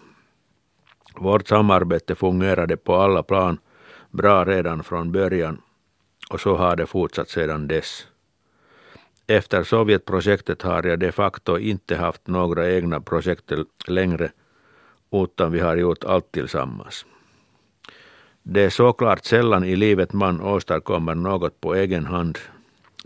Vårt 1.15 1.49
samarbete 1.49 2.15
fungerade 2.15 2.77
på 2.77 2.95
alla 2.97 3.23
plan 3.23 3.59
bra 4.11 4.45
redan 4.45 4.85
från 4.85 5.13
början 5.13 5.61
och 6.31 6.41
så 6.41 6.57
har 6.57 6.77
det 6.77 6.87
fortsatt 6.87 7.29
sedan 7.29 7.69
dess. 7.69 8.07
Efter 9.27 9.63
Sovjetprojektet 9.63 10.63
har 10.63 10.83
jag 10.87 10.99
de 10.99 11.13
facto 11.13 11.59
inte 11.59 11.97
haft 11.97 12.27
några 12.27 12.71
egna 12.71 13.01
projekt 13.01 13.53
längre 13.87 14.31
utan 15.13 15.53
vi 15.53 15.61
har 15.61 15.77
gjort 15.77 16.05
allt 16.05 16.33
tillsammans. 16.33 17.07
Det 18.43 18.63
är 18.63 18.71
såklart 18.71 19.25
sällan 19.25 19.65
i 19.65 19.77
livet 19.77 20.13
man 20.13 20.41
åstadkommer 20.41 21.15
något 21.15 21.61
på 21.61 21.75
egen 21.75 22.07
hand. 22.07 22.39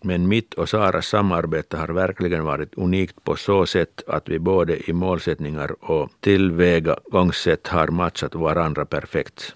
Men 0.07 0.29
mitt 0.29 0.55
och 0.55 0.69
Saras 0.69 1.07
samarbete 1.07 1.77
har 1.77 1.89
verkligen 1.89 2.45
varit 2.45 2.75
unikt 2.75 3.25
på 3.25 3.37
så 3.37 3.67
sätt 3.67 4.03
att 4.07 4.29
vi 4.29 4.39
både 4.39 4.91
i 4.91 4.93
målsättningar 4.93 5.77
och 5.81 6.11
tillvägagångssätt 6.21 7.67
har 7.69 7.89
matchat 7.89 8.35
varandra 8.35 8.85
perfekt. 8.85 9.55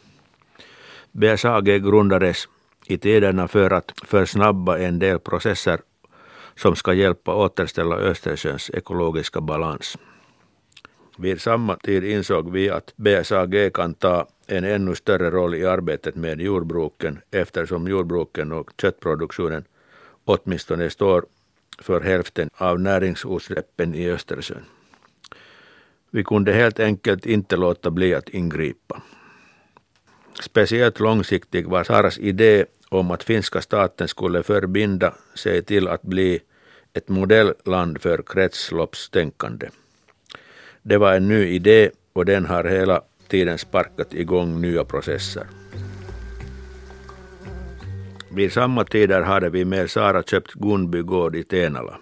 BSAG 1.13 1.65
grundades 1.65 2.49
i 2.87 2.99
tiderna 2.99 3.49
för 3.49 3.71
att 3.71 3.93
försnabba 4.05 4.79
en 4.79 4.99
del 4.99 5.19
processer 5.19 5.81
som 6.57 6.77
ska 6.77 6.93
hjälpa 6.93 7.35
återställa 7.35 7.97
Östersjöns 7.97 8.71
ekologiska 8.71 9.41
balans. 9.41 9.99
Vid 11.19 11.41
samma 11.41 11.77
tid 11.77 12.05
insåg 12.05 12.53
vi 12.53 12.71
att 12.71 12.93
BSAG 12.97 13.73
kan 13.75 13.95
ta 13.95 14.27
en 14.47 14.65
ännu 14.65 14.95
större 14.95 15.31
roll 15.31 15.55
i 15.55 15.67
arbetet 15.67 16.15
med 16.15 16.41
jordbruken 16.41 17.21
eftersom 17.31 17.89
jordbruken 17.89 18.53
och 18.53 18.71
köttproduktionen 18.81 19.65
åtminstone 20.29 20.91
står 20.91 21.27
för 21.79 22.01
hälften 22.01 22.51
av 22.55 22.81
näringsutsläppen 22.81 23.95
i 23.95 24.11
Östersjön. 24.11 24.65
Vi 26.11 26.25
kunde 26.25 26.53
helt 26.53 26.81
enkelt 26.81 27.27
inte 27.27 27.57
låta 27.57 27.91
bli 27.91 28.15
att 28.15 28.29
ingripa. 28.29 29.03
Speciellt 30.41 31.01
långsiktig 31.01 31.67
var 31.67 31.85
Saras 31.85 32.19
idé 32.19 32.65
om 32.89 33.11
att 33.11 33.25
finska 33.25 33.61
staten 33.61 34.09
skulle 34.09 34.43
förbinda 34.43 35.15
sig 35.35 35.63
till 35.63 35.89
att 35.89 36.03
bli 36.03 36.41
ett 36.93 37.09
modellland 37.09 38.01
för 38.01 38.23
kretsloppstänkande. 38.27 39.69
Det 40.83 40.97
var 40.97 41.15
en 41.15 41.29
ny 41.29 41.47
idé 41.47 41.91
och 42.13 42.25
den 42.25 42.47
har 42.47 42.65
hela 42.65 43.03
tiden 43.29 43.59
sparkat 43.59 44.15
igång 44.15 44.61
nya 44.61 44.85
processer. 44.85 45.47
Vid 48.31 48.53
samma 48.53 48.85
tider 48.85 49.23
hade 49.23 49.51
vi 49.51 49.65
med 49.65 49.91
Sara 49.91 50.23
köpt 50.23 50.55
Gunby 50.55 51.03
gård 51.03 51.37
i 51.37 51.45
Tenala. 51.45 51.99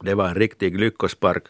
Det 0.00 0.14
var 0.14 0.28
en 0.28 0.34
riktig 0.34 0.80
lyckospark 0.80 1.42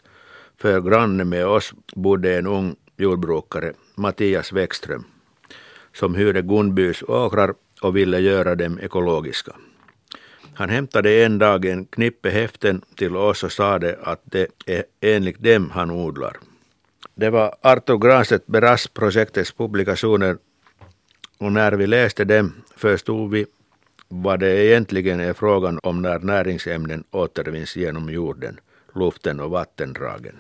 för 0.59 0.81
granne 0.81 1.25
med 1.25 1.47
oss 1.47 1.75
bodde 1.95 2.39
en 2.39 2.47
ung 2.47 2.77
jordbrukare, 2.97 3.73
Mattias 3.95 4.53
Wäckström, 4.53 5.05
som 5.95 6.15
hyrde 6.15 6.43
Gunbys 6.43 7.03
åkrar 7.03 7.55
och 7.83 7.97
ville 7.97 8.19
göra 8.19 8.55
dem 8.55 8.79
ekologiska. 8.79 9.53
Han 10.55 10.69
hämtade 10.69 11.25
en 11.25 11.39
dag 11.39 11.65
en 11.65 11.87
knippe 11.87 12.31
häften 12.31 12.83
till 12.97 13.17
oss 13.17 13.45
och 13.45 13.53
sade 13.53 13.99
att 14.03 14.21
det 14.25 14.47
är 14.67 14.85
enligt 15.01 15.43
dem 15.43 15.71
han 15.71 15.91
odlar. 15.91 16.37
Det 17.15 17.31
var 17.31 17.55
Artur 17.61 17.99
Granstedt 17.99 18.47
Beras 18.47 18.87
projektets 18.87 19.53
publikationer 19.53 20.37
och 21.39 21.53
när 21.53 21.73
vi 21.73 21.87
läste 21.87 22.25
dem 22.25 22.53
förstod 22.77 23.31
vi 23.31 23.47
vad 24.13 24.41
det 24.41 24.65
egentligen 24.65 25.21
är 25.21 25.33
frågan 25.33 25.81
om 25.83 26.03
när 26.03 26.19
näringsämnen 26.19 27.05
återvinns 27.11 27.77
genom 27.77 28.11
jorden, 28.11 28.61
luften 28.95 29.41
och 29.41 29.51
vattendragen. 29.51 30.37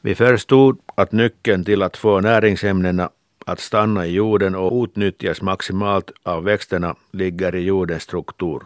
Vi 0.00 0.14
förstod 0.14 0.78
att 0.94 1.12
nyckeln 1.12 1.64
till 1.64 1.82
att 1.82 1.96
få 1.96 2.20
näringsämnena 2.20 3.10
att 3.46 3.60
stanna 3.60 4.06
i 4.06 4.12
jorden 4.12 4.54
och 4.54 4.84
utnyttjas 4.84 5.42
maximalt 5.42 6.10
av 6.22 6.44
växterna 6.44 6.96
ligger 7.10 7.54
i 7.54 7.60
jordens 7.60 8.02
struktur. 8.02 8.62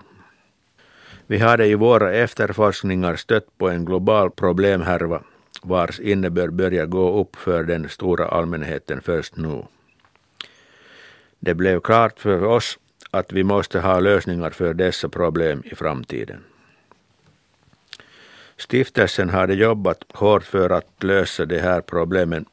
Vi 1.26 1.38
hade 1.38 1.66
i 1.66 1.75
våra 1.75 2.12
efterforskningar 2.12 3.16
stött 3.16 3.59
på 3.59 3.68
en 3.68 3.85
global 3.85 4.30
problemhärva 4.30 5.23
vars 5.62 6.00
innebörd 6.00 6.52
börjar 6.52 6.87
gå 6.87 7.20
upp 7.20 7.37
för 7.37 7.64
den 7.64 7.88
stora 7.88 8.28
allmänheten 8.28 9.00
först 9.00 9.37
nu. 9.37 9.62
Det 11.38 11.54
blev 11.54 11.80
klart 11.80 12.20
för 12.20 12.44
oss 12.44 12.78
att 13.11 13.33
vi 13.33 13.45
måste 13.45 13.81
ha 13.81 14.00
lösningar 14.00 14.50
för 14.50 14.75
dessa 14.75 15.09
problem 15.09 15.62
i 15.64 15.75
framtiden. 15.75 16.45
Stiftelsen 18.57 19.31
hade 19.31 19.55
jobbat 19.55 20.05
hårt 20.12 20.45
för 20.45 20.71
att 20.71 21.02
lösa 21.02 21.47
de 21.47 21.59
här 21.59 21.81
problemen 21.81 22.45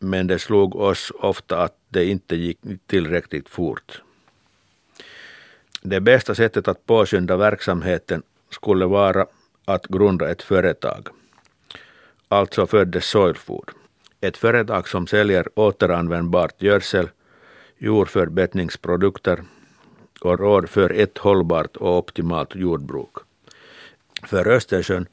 men 0.00 0.26
det 0.26 0.38
slog 0.38 0.76
oss 0.76 1.12
ofta 1.20 1.62
att 1.62 1.76
det 1.88 2.04
inte 2.04 2.36
gick 2.36 2.58
tillräckligt 2.86 3.48
fort. 3.48 4.02
Det 5.82 6.00
bästa 6.00 6.34
sättet 6.34 6.68
att 6.68 6.86
påskynda 6.86 7.36
verksamheten 7.36 8.22
skulle 8.50 8.86
vara 8.86 9.26
att 9.64 9.86
grunda 9.86 10.30
ett 10.30 10.42
företag. 10.42 11.08
Alltså 12.28 12.66
föddes 12.66 13.06
Soilfood. 13.06 13.70
Ett 14.20 14.36
företag 14.36 14.88
som 14.88 15.06
säljer 15.06 15.48
återanvändbart 15.54 16.62
gödsel, 16.62 17.08
jordförbättringsprodukter 17.78 19.44
och 20.20 20.38
råd 20.38 20.68
för 20.68 20.90
ett 20.90 21.18
hållbart 21.18 21.76
och 21.76 21.98
optimalt 21.98 22.54
jordbruk. 22.54 23.16
För 24.22 24.48
Östersjön 24.48 25.06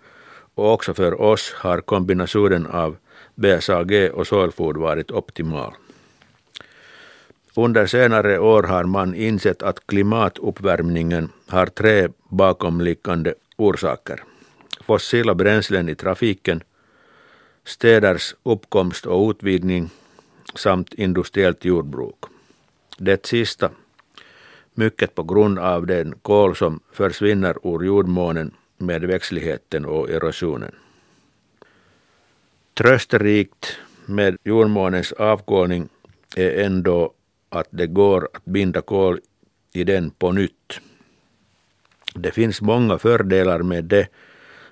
och 0.56 0.74
också 0.74 0.94
för 0.94 1.22
oss 1.22 1.54
har 1.54 1.82
kombinationen 1.82 2.68
av 2.68 2.98
BSAG 3.36 4.12
och 4.14 4.28
Soilfood 4.28 4.78
varit 4.78 5.12
optimal. 5.12 5.74
Under 7.56 7.88
senare 7.88 8.40
år 8.40 8.64
har 8.64 8.84
man 8.84 9.16
insett 9.16 9.64
att 9.64 9.88
klimatuppvärmningen 9.88 11.30
har 11.48 11.66
tre 11.66 12.10
bakomliggande 12.30 13.34
orsaker. 13.58 14.24
Fossila 14.82 15.36
bränslen 15.36 15.90
i 15.90 15.96
trafiken, 15.96 16.64
städers 17.64 18.36
uppkomst 18.44 19.06
och 19.06 19.30
utvidgning 19.30 19.90
samt 20.56 20.94
industriellt 20.94 21.66
jordbruk. 21.66 22.16
Det 22.98 23.26
sista, 23.26 23.70
mycket 24.78 25.16
på 25.16 25.24
grund 25.24 25.60
av 25.60 25.86
den 25.86 26.16
kol 26.22 26.56
som 26.56 26.80
försvinner 26.92 27.56
ur 27.64 27.86
jordmånen 27.86 28.52
med 28.78 29.04
växtligheten 29.04 29.86
och 29.86 30.10
erosionen. 30.10 30.76
Trösterikt 32.74 33.78
med 34.06 34.38
jordmånens 34.44 35.12
avkolning 35.12 35.90
är 36.36 36.66
ändå 36.66 37.14
att 37.50 37.68
det 37.70 37.88
går 37.88 38.30
att 38.34 38.46
binda 38.46 38.82
kol 38.82 39.20
i 39.74 39.84
den 39.84 40.12
på 40.12 40.32
nytt. 40.32 40.80
Det 42.14 42.32
finns 42.32 42.62
många 42.62 42.98
fördelar 42.98 43.60
med 43.60 43.84
det, 43.86 44.08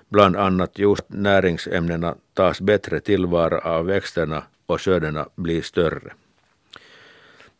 bland 0.08 0.36
annat 0.36 0.78
just 0.78 1.04
näringsämnena 1.08 2.14
tas 2.34 2.60
bättre 2.60 3.00
tillvara 3.00 3.58
av 3.58 3.86
växterna 3.86 4.42
och 4.66 4.80
skördarna 4.80 5.28
blir 5.36 5.62
större. 5.62 6.12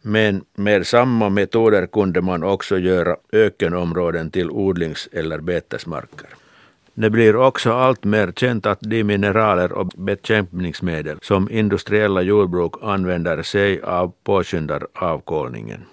Men 0.07 0.45
med 0.55 0.87
samma 0.87 1.29
metoder 1.29 1.87
kunde 1.87 2.21
man 2.21 2.43
också 2.43 2.79
göra 2.79 3.17
ökenområden 3.33 4.31
till 4.31 4.51
odlings 4.51 5.09
eller 5.13 5.39
betesmarker. 5.39 6.29
Det 6.95 7.11
blir 7.11 7.37
också 7.37 7.73
allt 7.73 8.05
mer 8.05 8.33
känt 8.37 8.67
att 8.67 8.79
de 8.81 9.05
mineraler 9.05 9.73
och 9.73 9.87
bekämpningsmedel 9.97 11.19
som 11.23 11.51
industriella 11.51 12.23
jordbruk 12.23 12.73
använder 12.83 13.43
sig 13.43 13.83
av 13.83 14.13
påskyndar 14.25 14.87
avkolningen. 14.95 15.85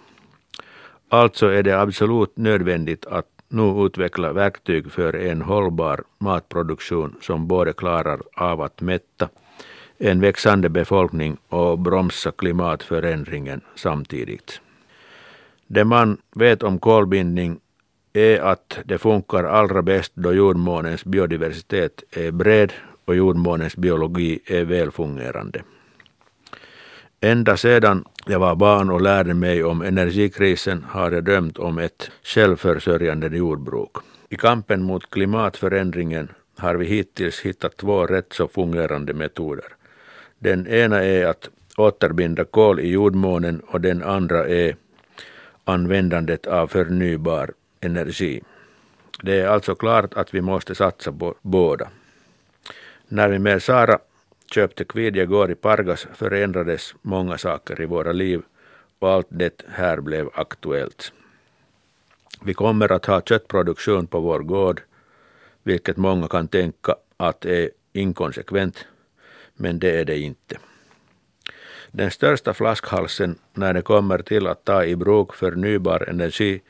Alltså 1.10 1.48
är 1.48 1.64
det 1.64 1.82
absolut 1.82 2.38
nödvändigt 2.38 3.06
att 3.06 3.28
nu 3.50 3.86
utveckla 3.86 4.34
verktyg 4.34 4.92
för 4.92 5.16
en 5.16 5.42
hållbar 5.42 6.04
matproduktion 6.18 7.16
som 7.22 7.48
både 7.48 7.74
klarar 7.74 8.20
av 8.34 8.62
att 8.62 8.82
mätta 8.82 9.30
en 10.04 10.22
växande 10.22 10.70
befolkning 10.70 11.38
och 11.50 11.80
bromsa 11.80 12.32
klimatförändringen 12.32 13.62
samtidigt. 13.76 14.62
Det 15.68 15.86
man 15.86 16.18
vet 16.36 16.64
om 16.64 16.80
kolbindning 16.80 17.60
är 18.14 18.40
att 18.40 18.80
det 18.86 18.98
funkar 18.98 19.44
allra 19.44 19.82
bäst 19.82 20.12
då 20.16 20.34
jordmånens 20.34 21.06
biodiversitet 21.06 22.04
är 22.12 22.32
bred 22.32 22.74
och 23.06 23.16
jordmånens 23.16 23.76
biologi 23.76 24.40
är 24.46 24.66
välfungerande. 24.66 25.64
Ända 27.22 27.58
sedan 27.58 28.06
jag 28.26 28.40
var 28.40 28.56
barn 28.56 28.90
och 28.90 29.02
lärde 29.02 29.34
mig 29.34 29.64
om 29.64 29.82
energikrisen 29.82 30.86
har 30.90 31.12
jag 31.12 31.24
drömt 31.24 31.58
om 31.58 31.78
ett 31.78 32.12
självförsörjande 32.24 33.28
jordbruk. 33.28 33.92
I 34.30 34.36
kampen 34.36 34.84
mot 34.84 35.10
klimatförändringen 35.10 36.32
har 36.58 36.76
vi 36.76 36.86
hittills 36.86 37.40
hittat 37.40 37.78
två 37.78 38.06
rätt 38.06 38.34
så 38.34 38.48
fungerande 38.48 39.14
metoder. 39.14 39.66
Den 40.44 40.68
ena 40.68 41.04
är 41.04 41.26
att 41.26 41.50
återbinda 41.78 42.46
kol 42.46 42.80
i 42.80 42.88
jordmånen 42.88 43.62
och 43.68 43.82
den 43.82 44.04
andra 44.04 44.48
är 44.48 44.76
användandet 45.64 46.48
av 46.48 46.68
förnybar 46.68 47.52
energi. 47.80 48.42
Det 49.22 49.40
är 49.40 49.48
alltså 49.48 49.76
klart 49.76 50.14
att 50.14 50.34
vi 50.34 50.42
måste 50.42 50.76
satsa 50.76 51.12
på 51.12 51.36
båda. 51.42 51.90
När 53.08 53.30
vi 53.30 53.40
med 53.40 53.64
Sara 53.64 54.00
köpte 54.54 54.84
Kvidja 54.84 55.26
gård 55.26 55.52
i 55.52 55.56
Pargas 55.56 56.08
förändrades 56.14 56.96
många 57.02 57.38
saker 57.38 57.82
i 57.82 57.86
våra 57.86 58.12
liv 58.12 58.42
och 59.00 59.10
allt 59.10 59.28
det 59.30 59.62
här 59.70 60.02
blev 60.02 60.30
aktuellt. 60.34 61.14
Vi 62.44 62.54
kommer 62.54 62.92
att 62.92 63.06
ha 63.06 63.22
köttproduktion 63.22 64.08
på 64.08 64.20
vår 64.20 64.40
gård, 64.40 64.82
vilket 65.64 65.98
många 65.98 66.28
kan 66.28 66.48
tänka 66.48 66.96
att 67.18 67.46
är 67.46 67.70
inkonsekvent, 67.94 68.86
men 69.62 69.80
det 69.80 70.00
är 70.00 70.06
det 70.06 70.20
inte. 70.20 70.58
Den 71.92 72.12
största 72.12 72.54
flaskhalsen 72.54 73.36
när 73.54 73.74
det 73.74 73.82
kommer 73.82 74.18
till 74.18 74.48
att 74.48 74.66
ta 74.66 74.86
i 74.86 74.96
bruk 74.96 75.34
förnybar 75.34 76.10
energi 76.10 76.62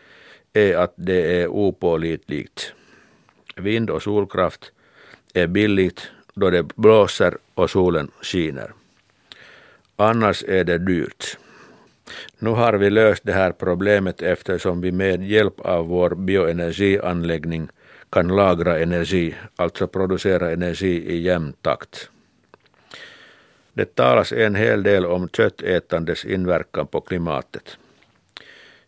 är 0.54 0.76
att 0.76 0.94
det 0.96 1.42
är 1.42 1.48
opålitligt. 1.48 2.74
Vind 3.56 3.90
och 3.90 4.04
solkraft 4.04 4.72
är 5.34 5.48
billigt 5.48 6.12
då 6.34 6.50
det 6.50 6.64
blåser 6.76 7.38
och 7.54 7.70
solen 7.70 8.12
skiner. 8.22 8.74
Annars 9.96 10.44
är 10.48 10.64
det 10.64 10.78
dyrt. 10.78 11.38
Nu 12.40 12.50
har 12.50 12.74
vi 12.74 12.90
löst 12.90 13.24
det 13.26 13.34
här 13.34 13.52
problemet 13.52 14.22
eftersom 14.22 14.82
vi 14.82 14.92
med 14.92 15.24
hjälp 15.24 15.60
av 15.60 15.88
vår 15.88 16.16
bioenergianläggning 16.16 17.70
kan 18.10 18.28
lagra 18.28 18.80
energi, 18.80 19.36
alltså 19.56 19.88
producera 19.88 20.52
energi 20.52 21.14
i 21.14 21.22
jämn 21.22 21.54
takt. 21.62 22.10
Det 23.74 23.96
talas 23.96 24.32
en 24.32 24.56
hel 24.56 24.84
del 24.84 25.06
om 25.06 25.30
köttätandes 25.30 26.26
inverkan 26.26 26.88
på 26.88 27.02
klimatet. 27.02 27.78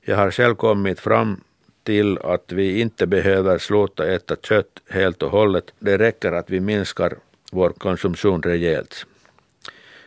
Jag 0.02 0.18
har 0.18 0.32
själv 0.32 0.56
kommit 0.56 1.00
fram 1.00 1.42
till 1.84 2.18
att 2.18 2.52
vi 2.52 2.80
inte 2.80 3.08
behöver 3.08 3.58
sluta 3.58 4.12
äta 4.12 4.36
kött 4.36 4.80
helt 4.90 5.24
och 5.24 5.32
hållet. 5.32 5.74
Det 5.80 5.98
räcker 5.98 6.32
att 6.32 6.50
vi 6.50 6.60
minskar 6.60 7.16
vår 7.52 7.70
konsumtion 7.70 8.42
rejält. 8.42 9.06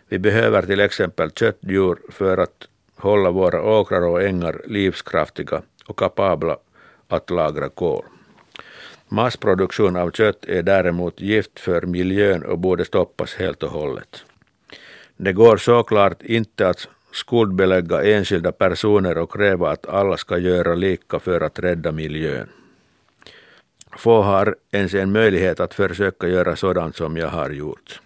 Vi 0.08 0.18
behöver 0.18 0.62
till 0.62 0.80
exempel 0.80 1.30
köttdjur 1.30 1.98
för 2.08 2.38
att 2.38 2.68
hålla 2.96 3.30
våra 3.30 3.62
åkrar 3.62 4.02
och 4.02 4.22
ängar 4.22 4.62
livskraftiga 4.66 5.62
och 5.86 5.98
kapabla 5.98 6.58
att 7.08 7.30
lagra 7.30 7.68
kol. 7.68 8.04
Massproduktion 9.08 9.96
av 9.96 10.10
kött 10.10 10.44
är 10.44 10.62
däremot 10.62 11.20
gift 11.20 11.60
för 11.60 11.82
miljön 11.82 12.42
och 12.42 12.58
borde 12.58 12.84
stoppas 12.84 13.34
helt 13.34 13.62
och 13.62 13.70
hållet. 13.70 14.24
Det 15.16 15.32
går 15.32 15.56
såklart 15.56 16.22
inte 16.22 16.68
att 16.68 16.88
skuldbelägga 17.12 18.02
enskilda 18.02 18.52
personer 18.52 19.18
och 19.18 19.32
kräva 19.32 19.70
att 19.70 19.86
alla 19.86 20.16
ska 20.16 20.38
göra 20.38 20.74
lika 20.74 21.18
för 21.18 21.40
att 21.40 21.58
rädda 21.58 21.92
miljön. 21.92 22.48
Få 23.96 24.22
har 24.22 24.56
ens 24.70 24.94
en 24.94 25.12
möjlighet 25.12 25.60
att 25.60 25.74
försöka 25.74 26.28
göra 26.28 26.56
sådant 26.56 26.96
som 26.96 27.16
jag 27.16 27.28
har 27.28 27.50
gjort. 27.50 28.00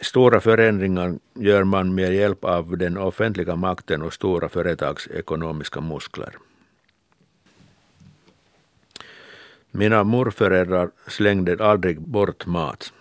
Stora 0.00 0.40
förändringar 0.40 1.18
gör 1.34 1.64
man 1.64 1.94
med 1.94 2.14
hjälp 2.14 2.44
av 2.44 2.78
den 2.78 2.96
offentliga 2.96 3.56
makten 3.56 4.02
och 4.02 4.12
stora 4.12 4.48
företags 4.48 5.08
ekonomiska 5.08 5.80
muskler. 5.80 6.34
Mina 9.70 10.04
morföräldrar 10.04 10.90
slängde 11.06 11.64
aldrig 11.64 12.00
bort 12.00 12.46
mat. 12.46 12.92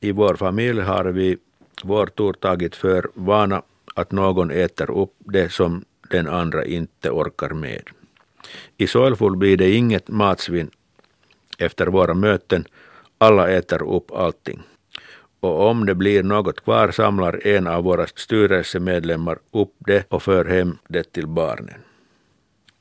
I 0.00 0.12
vår 0.12 0.34
familj 0.36 0.80
har 0.80 1.04
vi 1.04 1.38
vår 1.84 2.06
tur 2.06 2.32
tagit 2.32 2.76
för 2.76 3.10
vana 3.14 3.62
att 3.94 4.12
någon 4.12 4.50
äter 4.50 4.90
upp 4.90 5.14
det 5.18 5.52
som 5.52 5.84
den 6.10 6.28
andra 6.28 6.64
inte 6.64 7.10
orkar 7.10 7.50
med. 7.50 7.82
I 8.76 8.86
Soilful 8.86 9.36
blir 9.36 9.56
det 9.56 9.70
inget 9.70 10.08
matsvinn 10.08 10.70
efter 11.58 11.86
våra 11.86 12.14
möten. 12.14 12.64
Alla 13.18 13.48
äter 13.48 13.82
upp 13.82 14.10
allting. 14.12 14.62
Och 15.40 15.68
om 15.68 15.86
det 15.86 15.94
blir 15.94 16.22
något 16.22 16.64
kvar 16.64 16.90
samlar 16.90 17.46
en 17.46 17.66
av 17.66 17.84
våra 17.84 18.06
styrelsemedlemmar 18.06 19.38
upp 19.52 19.74
det 19.78 20.04
och 20.08 20.22
för 20.22 20.44
hem 20.44 20.78
det 20.88 21.12
till 21.12 21.26
barnen. 21.26 21.80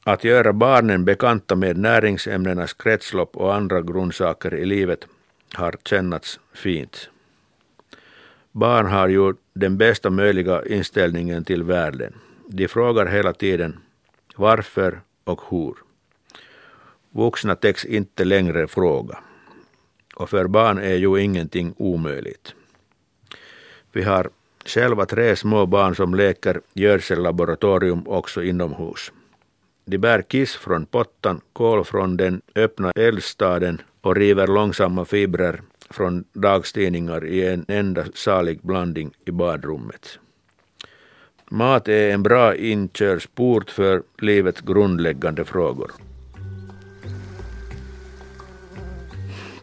Att 0.04 0.24
göra 0.24 0.54
barnen 0.54 1.06
bekanta 1.06 1.56
med 1.56 1.78
näringsämnenas 1.78 2.74
kretslopp 2.74 3.38
och 3.38 3.56
andra 3.56 3.82
grundsaker 3.82 4.54
i 4.54 4.66
livet 4.66 5.08
har 5.54 5.76
kännats 5.86 6.40
fint. 6.54 7.11
Barn 8.52 8.86
har 8.86 9.08
ju 9.08 9.34
den 9.54 9.78
bästa 9.78 10.10
möjliga 10.10 10.66
inställningen 10.66 11.44
till 11.44 11.64
världen. 11.64 12.14
De 12.48 12.68
frågar 12.68 13.06
hela 13.06 13.34
tiden 13.34 13.80
varför 14.36 15.02
och 15.24 15.42
hur. 15.50 15.76
Vuxna 17.10 17.56
täcks 17.56 17.86
inte 17.86 18.24
längre 18.24 18.68
fråga. 18.68 19.20
Och 20.16 20.30
för 20.30 20.48
barn 20.48 20.78
är 20.78 20.96
ju 20.96 21.18
ingenting 21.18 21.74
omöjligt. 21.78 22.56
Vi 23.92 24.04
har 24.04 24.30
själva 24.66 25.06
tre 25.06 25.36
små 25.36 25.66
barn 25.66 25.96
som 25.96 26.16
leker 26.16 26.62
gödsellaboratorium 26.74 28.08
också 28.08 28.44
inomhus. 28.44 29.12
De 29.86 29.98
bär 29.98 30.22
kiss 30.22 30.56
från 30.56 30.86
pottan, 30.86 31.42
kol 31.54 31.84
från 31.84 32.18
den 32.18 32.42
öppna 32.56 32.92
eldstaden 32.96 33.82
och 34.02 34.16
river 34.16 34.48
långsamma 34.48 35.06
fibrer 35.06 35.62
från 35.92 36.24
dagstidningar 36.34 37.26
i 37.26 37.48
en 37.48 37.66
enda 37.68 38.06
salig 38.14 38.60
blandning 38.62 39.12
i 39.26 39.32
badrummet. 39.32 40.20
Mat 41.50 41.88
är 41.88 42.14
en 42.14 42.24
bra 42.24 42.56
inkörsport 42.56 43.70
för 43.70 44.04
livets 44.18 44.62
grundläggande 44.62 45.46
frågor. 45.46 45.92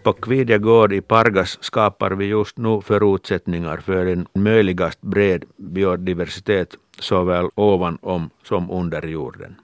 På 0.03 0.12
Kvidja 0.12 0.59
gård 0.59 0.93
i 0.93 1.01
Pargas 1.01 1.59
skapar 1.61 2.11
vi 2.11 2.25
just 2.25 2.59
nu 2.59 2.81
förutsättningar 2.81 3.77
för 3.77 4.07
en 4.07 4.27
möjligast 4.33 5.01
bred 5.01 5.45
biodiversitet 5.57 6.77
såväl 7.01 7.49
ovanom 7.55 8.31
som 8.43 8.71
under 8.71 9.07
jorden. 9.07 9.55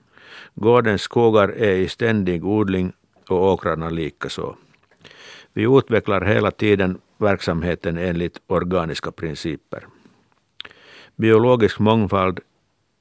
Gårdens 0.55 1.03
skogar 1.03 1.49
är 1.49 1.77
i 1.77 1.89
ständig 1.89 2.45
odling 2.45 2.93
och 3.29 3.53
åkrarna 3.53 3.91
likaså. 3.91 4.57
Vi 5.57 5.63
utvecklar 5.79 6.21
hela 6.21 6.51
tiden 6.51 6.99
verksamheten 7.19 7.99
enligt 7.99 8.41
organiska 8.47 9.13
principer. 9.13 9.87
Biologisk 11.17 11.79
mångfald 11.79 12.41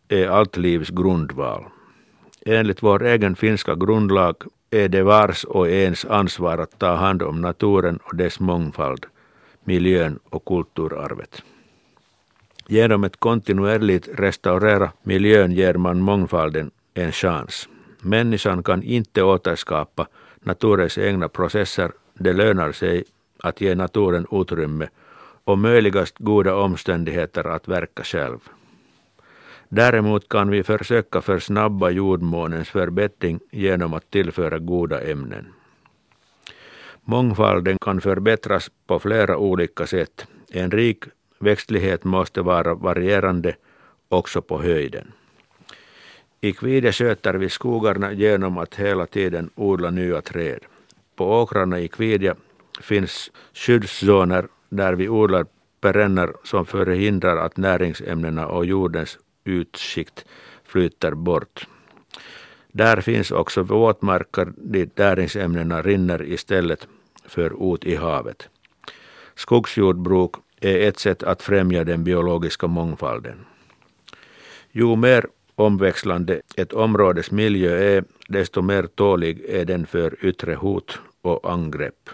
är 0.08 0.28
allt 0.28 0.58
livs 0.58 0.90
grundval. 0.90 1.66
Enligt 2.46 2.84
vår 2.84 3.04
egen 3.04 3.36
finska 3.36 3.76
grundlag 3.76 4.36
är 4.70 4.90
det 4.90 5.04
vars 5.04 5.44
och 5.44 5.70
ens 5.70 6.06
ansvar 6.06 6.58
att 6.58 6.80
ta 6.80 6.96
hand 6.96 7.22
om 7.22 7.42
naturen 7.42 8.00
och 8.04 8.16
dess 8.16 8.40
mångfald, 8.40 9.06
miljön 9.64 10.20
och 10.30 10.46
kulturarvet. 10.46 11.44
Genom 12.68 13.04
att 13.04 13.20
kontinuerligt 13.20 14.10
restaurera 14.14 14.92
miljön 15.04 15.52
ger 15.52 15.74
man 15.74 16.00
mångfalden 16.00 16.72
en 16.94 17.12
chans. 17.12 17.70
Människan 18.02 18.64
kan 18.64 18.84
inte 18.84 19.24
återskapa 19.24 20.08
naturens 20.40 20.98
egna 20.98 21.30
processer 21.30 21.92
det 22.14 22.34
lönar 22.34 22.72
sig 22.72 23.04
att 23.40 23.62
ge 23.62 23.76
naturen 23.76 24.28
utrymme 24.32 24.90
och 25.44 25.58
möjligast 25.58 26.16
goda 26.18 26.56
omständigheter 26.56 27.48
att 27.48 27.68
verka 27.68 28.04
själv. 28.04 28.40
Däremot 29.70 30.30
kan 30.30 30.50
vi 30.50 30.64
försöka 30.64 31.22
försnabba 31.22 31.90
jordmånens 31.90 32.70
förbättring 32.70 33.40
genom 33.52 33.94
att 33.94 34.12
tillföra 34.12 34.60
goda 34.60 35.02
ämnen. 35.02 35.46
Mångfalden 37.02 37.78
kan 37.82 38.02
förbättras 38.02 38.72
på 38.88 39.00
flera 39.00 39.38
olika 39.38 39.88
sätt. 39.88 40.28
En 40.50 40.72
rik 40.72 41.04
växtlighet 41.40 42.04
måste 42.04 42.42
vara 42.42 42.74
varierande 42.74 43.56
också 44.10 44.42
på 44.42 44.62
höjden. 44.62 45.12
I 46.42 46.54
Kvide 46.54 46.92
sköter 46.92 47.34
vi 47.34 47.50
skogarna 47.50 48.12
genom 48.12 48.58
att 48.58 48.76
hela 48.76 49.06
tiden 49.06 49.50
odla 49.56 49.90
nya 49.90 50.22
träd. 50.22 50.60
På 51.16 51.42
åkrarna 51.42 51.80
i 51.80 51.88
Kvidja 51.88 52.36
finns 52.82 53.32
skyddszoner 53.54 54.48
där 54.70 54.94
vi 54.94 55.10
odlar 55.10 55.46
perenner 55.82 56.34
som 56.44 56.66
förhindrar 56.66 57.38
att 57.38 57.58
näringsämnena 57.58 58.48
och 58.48 58.66
jordens 58.66 59.18
utskikt 59.44 60.26
flyter 60.64 61.12
bort. 61.12 61.68
Där 62.72 63.02
finns 63.02 63.32
också 63.32 63.64
våtmarker 63.64 64.54
dit 64.58 64.98
näringsämnena 64.98 65.82
rinner 65.82 66.24
istället 66.24 66.88
för 67.26 67.74
ut 67.74 67.86
i 67.86 67.96
havet. 67.96 68.50
Skogsjordbruk 69.36 70.32
är 70.62 70.88
ett 70.88 71.00
sätt 71.00 71.24
att 71.24 71.42
främja 71.42 71.84
den 71.84 72.04
biologiska 72.04 72.68
mångfalden. 72.68 73.46
Ju 74.72 74.96
mer 74.96 75.26
omväxlande 75.56 76.42
ett 76.56 76.74
områdes 76.74 77.32
miljö 77.32 77.78
är, 77.78 78.04
desto 78.28 78.62
mer 78.62 78.84
tålig 78.84 79.46
är 79.48 79.66
den 79.66 79.86
för 79.86 80.26
yttre 80.26 80.56
hot 80.56 81.00
och 81.22 81.52
angrepp. 81.52 82.10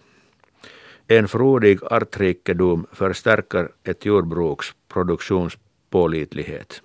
En 1.08 1.28
frodig 1.28 1.80
artrikedom 1.84 2.88
förstärker 2.92 3.70
ett 3.84 4.06
jordbruks 4.06 4.68
produktionspålitlighet. 4.88 6.82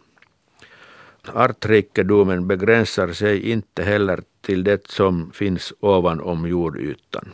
Artrikedomen 1.32 2.46
begränsar 2.46 3.12
sig 3.12 3.50
inte 3.50 3.82
heller 3.82 4.22
till 4.40 4.64
det 4.64 4.86
som 4.86 5.32
finns 5.32 5.72
ovanom 5.80 6.48
jordytan. 6.48 7.32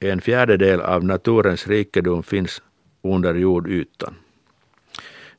En 0.00 0.20
fjärdedel 0.20 0.80
av 0.80 1.04
naturens 1.04 1.66
rikedom 1.66 2.22
finns 2.22 2.62
under 3.02 3.34
jordytan. 3.34 4.14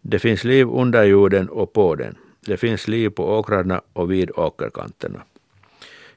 Det 0.01 0.19
finns 0.19 0.43
liv 0.43 0.67
under 0.69 1.03
jorden 1.03 1.49
och 1.49 1.73
på 1.73 1.95
den. 1.95 2.15
Det 2.41 2.57
finns 2.57 2.87
liv 2.87 3.09
på 3.09 3.39
åkrarna 3.39 3.81
och 3.93 4.11
vid 4.11 4.31
åkerkanterna. 4.35 5.23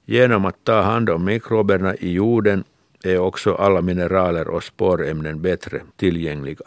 Genom 0.04 0.44
att 0.44 0.64
ta 0.64 0.80
hand 0.80 1.10
om 1.10 1.24
mikroberna 1.24 1.96
i 1.96 2.12
jorden 2.12 2.64
är 3.02 3.18
också 3.18 3.54
alla 3.54 3.80
mineraler 3.80 4.48
och 4.48 4.64
spårämnen 4.64 5.42
bättre 5.42 5.80
tillgängliga. 5.96 6.64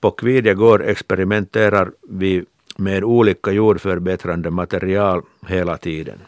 På 0.00 0.10
Kvidja 0.10 0.54
gård 0.54 0.82
experimenterar 0.82 1.92
vi 2.08 2.44
med 2.76 3.04
olika 3.04 3.52
jordförbättrande 3.52 4.50
material 4.50 5.22
hela 5.46 5.76
tiden. 5.76 6.18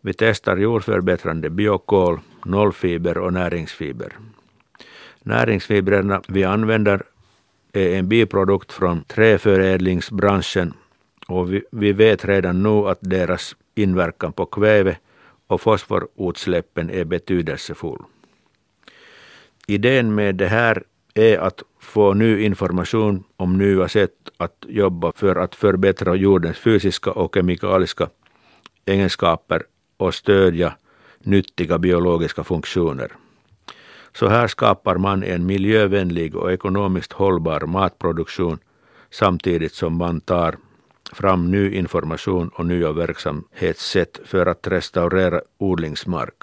Vi 0.00 0.14
testar 0.14 0.56
jordförbättrande 0.56 1.50
biokol, 1.50 2.20
nollfiber 2.44 3.18
och 3.18 3.32
näringsfiber. 3.32 4.12
Näringsfibrerna 5.22 6.22
vi 6.28 6.44
använder 6.44 7.02
är 7.72 7.98
en 7.98 8.08
biprodukt 8.08 8.72
från 8.72 9.04
träförädlingsbranschen 9.04 10.74
och 11.26 11.52
vi, 11.52 11.62
vi 11.70 11.92
vet 11.92 12.24
redan 12.24 12.62
nu 12.62 12.88
att 12.88 12.98
deras 13.00 13.56
inverkan 13.74 14.32
på 14.32 14.46
kväve 14.46 14.96
och 15.46 15.60
fosforutsläppen 15.60 16.90
är 16.90 17.04
betydelsefull. 17.04 18.02
Idén 19.66 20.14
med 20.14 20.34
det 20.34 20.46
här 20.46 20.82
är 21.14 21.38
att 21.38 21.62
få 21.78 22.14
ny 22.14 22.42
information 22.42 23.24
om 23.36 23.58
nya 23.58 23.88
sätt 23.88 24.12
att 24.36 24.64
jobba 24.68 25.12
för 25.12 25.36
att 25.36 25.54
förbättra 25.54 26.14
jordens 26.14 26.58
fysiska 26.58 27.10
och 27.10 27.34
kemikaliska 27.34 28.08
egenskaper 28.84 29.62
och 29.96 30.14
stödja 30.14 30.76
nyttiga 31.18 31.78
biologiska 31.78 32.44
funktioner. 32.44 33.12
Så 34.12 34.28
här 34.28 34.48
skapar 34.48 34.96
man 34.96 35.22
en 35.22 35.46
miljövänlig 35.46 36.36
och 36.36 36.52
ekonomiskt 36.52 37.12
hållbar 37.12 37.60
matproduktion 37.60 38.58
samtidigt 39.10 39.74
som 39.74 39.96
man 39.96 40.20
tar 40.20 40.56
fram 41.12 41.50
ny 41.50 41.74
information 41.74 42.50
och 42.54 42.66
nya 42.66 42.92
verksamhetssätt 42.92 44.20
för 44.24 44.46
att 44.46 44.66
restaurera 44.66 45.40
odlingsmark. 45.58 46.34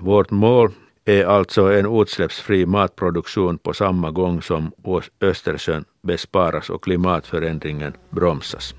Vårt 0.00 0.30
mål 0.30 0.70
är 1.04 1.24
alltså 1.24 1.72
en 1.72 2.00
utsläppsfri 2.00 2.66
matproduktion 2.66 3.58
på 3.58 3.72
samma 3.72 4.10
gång 4.10 4.42
som 4.42 4.72
Östersjön 5.20 5.84
besparas 6.02 6.70
och 6.70 6.84
klimatförändringen 6.84 7.92
bromsas. 8.10 8.74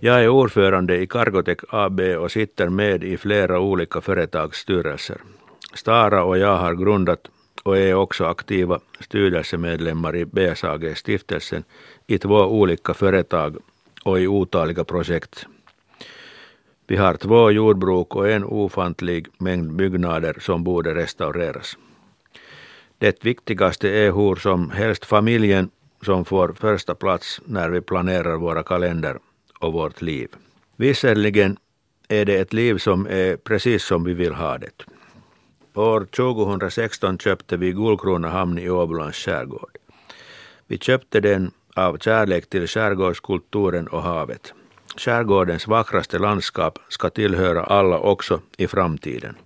Jag 0.00 0.24
är 0.24 0.28
ordförande 0.28 0.96
i 0.96 1.06
Cargotec 1.06 1.58
AB 1.68 2.00
och 2.00 2.30
sitter 2.30 2.68
med 2.68 3.04
i 3.04 3.16
flera 3.16 3.60
olika 3.60 4.00
företagsstyrelser. 4.00 5.20
Stara 5.74 6.24
och 6.24 6.38
jag 6.38 6.56
har 6.56 6.74
grundat 6.74 7.20
och 7.68 7.78
är 7.78 7.94
också 7.94 8.24
aktiva 8.24 8.80
styrelsemedlemmar 9.00 10.16
i 10.16 10.24
BSAG-stiftelsen 10.24 11.64
i 12.06 12.18
två 12.18 12.36
olika 12.36 12.94
företag 12.94 13.56
och 14.04 14.20
i 14.20 14.26
otaliga 14.26 14.84
projekt. 14.84 15.46
Vi 16.86 16.96
har 16.96 17.14
två 17.14 17.50
jordbruk 17.50 18.16
och 18.16 18.30
en 18.30 18.44
ofantlig 18.44 19.26
mängd 19.38 19.72
byggnader 19.72 20.36
som 20.40 20.64
borde 20.64 20.94
restaureras. 20.94 21.78
Det 22.98 23.24
viktigaste 23.24 23.88
är 23.88 24.12
hur 24.12 24.34
som 24.34 24.70
helst 24.70 25.04
familjen 25.04 25.70
som 26.02 26.24
får 26.24 26.52
första 26.52 26.94
plats 26.94 27.40
när 27.44 27.70
vi 27.70 27.80
planerar 27.80 28.36
våra 28.36 28.62
kalender 28.62 29.18
och 29.60 29.72
vårt 29.72 30.02
liv. 30.02 30.28
Visserligen 30.76 31.56
är 32.08 32.24
det 32.24 32.36
ett 32.36 32.52
liv 32.52 32.78
som 32.78 33.06
är 33.06 33.36
precis 33.36 33.84
som 33.84 34.04
vi 34.04 34.14
vill 34.14 34.34
ha 34.34 34.58
det. 34.58 34.97
År 35.78 36.04
2016 36.04 37.18
köpte 37.18 37.56
vi 37.56 37.72
Gullkrona 37.72 38.28
hamn 38.28 38.58
i 38.58 38.70
Åbolands 38.70 39.18
skärgård. 39.18 39.78
Vi 40.66 40.78
köpte 40.78 41.20
den 41.20 41.50
av 41.74 41.98
kärlek 41.98 42.50
till 42.50 42.66
skärgårdskulturen 42.66 43.86
och 43.86 44.02
havet. 44.02 44.52
Skärgårdens 44.96 45.66
vackraste 45.66 46.18
landskap 46.18 46.78
ska 46.88 47.10
tillhöra 47.10 47.64
alla 47.64 47.98
också 47.98 48.40
i 48.56 48.66
framtiden. 48.66 49.36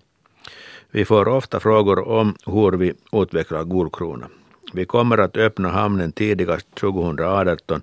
Vi 0.90 1.04
får 1.04 1.28
ofta 1.28 1.60
frågor 1.60 2.08
om 2.08 2.34
hur 2.46 2.72
vi 2.72 2.94
utvecklar 3.12 3.64
Gullkrona. 3.64 4.28
Vi 4.72 4.84
kommer 4.84 5.18
att 5.18 5.36
öppna 5.36 5.68
hamnen 5.68 6.12
tidigast 6.12 6.74
2018 6.74 7.82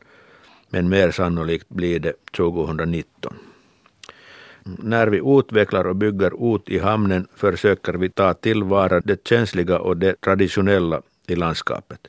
men 0.69 0.89
mer 0.89 1.11
sannolikt 1.11 1.69
blir 1.69 1.99
det 1.99 2.13
2019. 2.31 3.33
När 4.77 5.07
vi 5.07 5.21
utvecklar 5.39 5.87
och 5.87 5.95
bygger 5.95 6.55
ut 6.55 6.69
i 6.69 6.79
hamnen 6.79 7.27
försöker 7.35 7.93
vi 7.93 8.09
ta 8.09 8.33
tillvara 8.33 8.99
det 8.99 9.27
känsliga 9.27 9.79
och 9.79 9.97
det 9.97 10.21
traditionella 10.21 11.01
i 11.27 11.35
landskapet. 11.35 12.07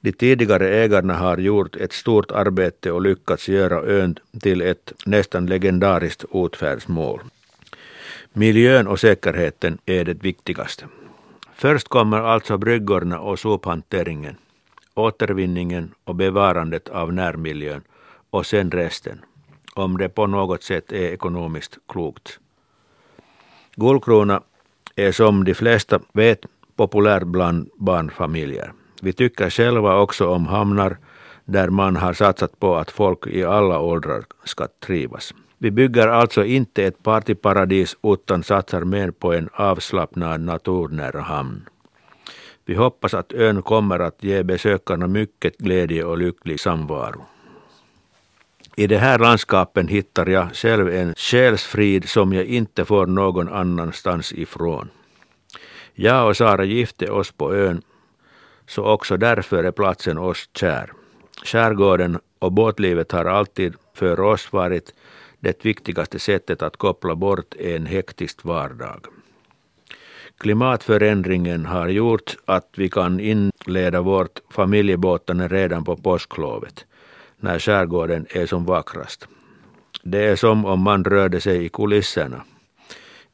De 0.00 0.12
tidigare 0.12 0.68
ägarna 0.68 1.14
har 1.14 1.38
gjort 1.38 1.76
ett 1.76 1.92
stort 1.92 2.30
arbete 2.30 2.90
och 2.92 3.02
lyckats 3.02 3.48
göra 3.48 3.82
ön 3.82 4.18
till 4.40 4.62
ett 4.62 4.92
nästan 5.06 5.46
legendariskt 5.46 6.24
utfärdsmål. 6.34 7.20
Miljön 8.32 8.86
och 8.86 9.00
säkerheten 9.00 9.78
är 9.86 10.04
det 10.04 10.22
viktigaste. 10.24 10.84
Först 11.54 11.88
kommer 11.88 12.20
alltså 12.20 12.58
bryggorna 12.58 13.20
och 13.20 13.38
sophanteringen, 13.38 14.36
återvinningen 14.94 15.94
och 16.04 16.14
bevarandet 16.14 16.88
av 16.88 17.12
närmiljön 17.12 17.82
och 18.30 18.46
sen 18.46 18.70
resten, 18.70 19.18
om 19.78 19.98
det 19.98 20.08
på 20.08 20.26
något 20.26 20.62
sätt 20.62 20.92
är 20.92 21.12
ekonomiskt 21.12 21.78
klokt. 21.88 22.40
Guldkrona 23.76 24.42
är 24.96 25.12
som 25.12 25.44
de 25.44 25.54
flesta 25.54 26.00
vet 26.12 26.40
populär 26.76 27.24
bland 27.24 27.70
barnfamiljer. 27.76 28.72
Vi 29.02 29.12
tycker 29.12 29.50
själva 29.50 30.00
också 30.00 30.28
om 30.28 30.46
hamnar 30.46 30.96
där 31.44 31.68
man 31.68 31.96
har 31.96 32.12
satsat 32.12 32.60
på 32.60 32.76
att 32.76 32.90
folk 32.90 33.26
i 33.26 33.44
alla 33.44 33.80
åldrar 33.80 34.24
ska 34.44 34.68
trivas. 34.86 35.34
Vi 35.58 35.70
bygger 35.70 36.08
alltså 36.08 36.44
inte 36.44 36.84
ett 36.84 37.02
partyparadis 37.02 37.96
utan 38.02 38.42
satsar 38.42 38.84
mer 38.84 39.10
på 39.10 39.32
en 39.32 39.48
avslappnad 39.52 40.40
naturnära 40.40 41.20
hamn. 41.20 41.68
Vi 42.64 42.74
hoppas 42.74 43.14
att 43.14 43.32
ön 43.32 43.62
kommer 43.62 43.98
att 43.98 44.24
ge 44.24 44.42
besökarna 44.42 45.06
mycket 45.06 45.58
glädje 45.58 46.04
och 46.04 46.18
lycklig 46.18 46.60
samvaro. 46.60 47.20
I 48.78 48.86
det 48.86 48.98
här 48.98 49.18
landskapen 49.18 49.88
hittar 49.88 50.26
jag 50.26 50.54
själv 50.54 50.88
en 50.88 51.14
själsfrid 51.14 52.08
som 52.08 52.32
jag 52.32 52.44
inte 52.44 52.84
får 52.84 53.06
någon 53.06 53.48
annanstans 53.48 54.32
ifrån. 54.32 54.88
Jag 55.94 56.28
och 56.28 56.36
Sara 56.36 56.64
gifte 56.64 57.10
oss 57.10 57.32
på 57.32 57.54
ön 57.54 57.82
så 58.66 58.84
också 58.84 59.16
därför 59.16 59.64
är 59.64 59.70
platsen 59.70 60.18
oss 60.18 60.48
kär. 60.54 60.92
Skärgården 61.44 62.18
och 62.38 62.52
båtlivet 62.52 63.12
har 63.12 63.24
alltid 63.24 63.74
för 63.94 64.20
oss 64.20 64.52
varit 64.52 64.94
det 65.40 65.64
viktigaste 65.64 66.18
sättet 66.18 66.62
att 66.62 66.76
koppla 66.76 67.14
bort 67.14 67.54
en 67.58 67.86
hektisk 67.86 68.44
vardag. 68.44 69.06
Klimatförändringen 70.38 71.66
har 71.66 71.88
gjort 71.88 72.36
att 72.44 72.68
vi 72.76 72.88
kan 72.88 73.20
inleda 73.20 74.00
vårt 74.00 74.40
familjebåtande 74.50 75.48
redan 75.48 75.84
på 75.84 75.96
påsklovet, 75.96 76.86
när 77.40 77.58
skärgården 77.58 78.26
är 78.30 78.46
som 78.46 78.64
vackrast. 78.64 79.28
Det 80.02 80.24
är 80.24 80.36
som 80.36 80.64
om 80.64 80.80
man 80.80 81.04
rörde 81.04 81.40
sig 81.40 81.64
i 81.64 81.68
kulisserna. 81.68 82.44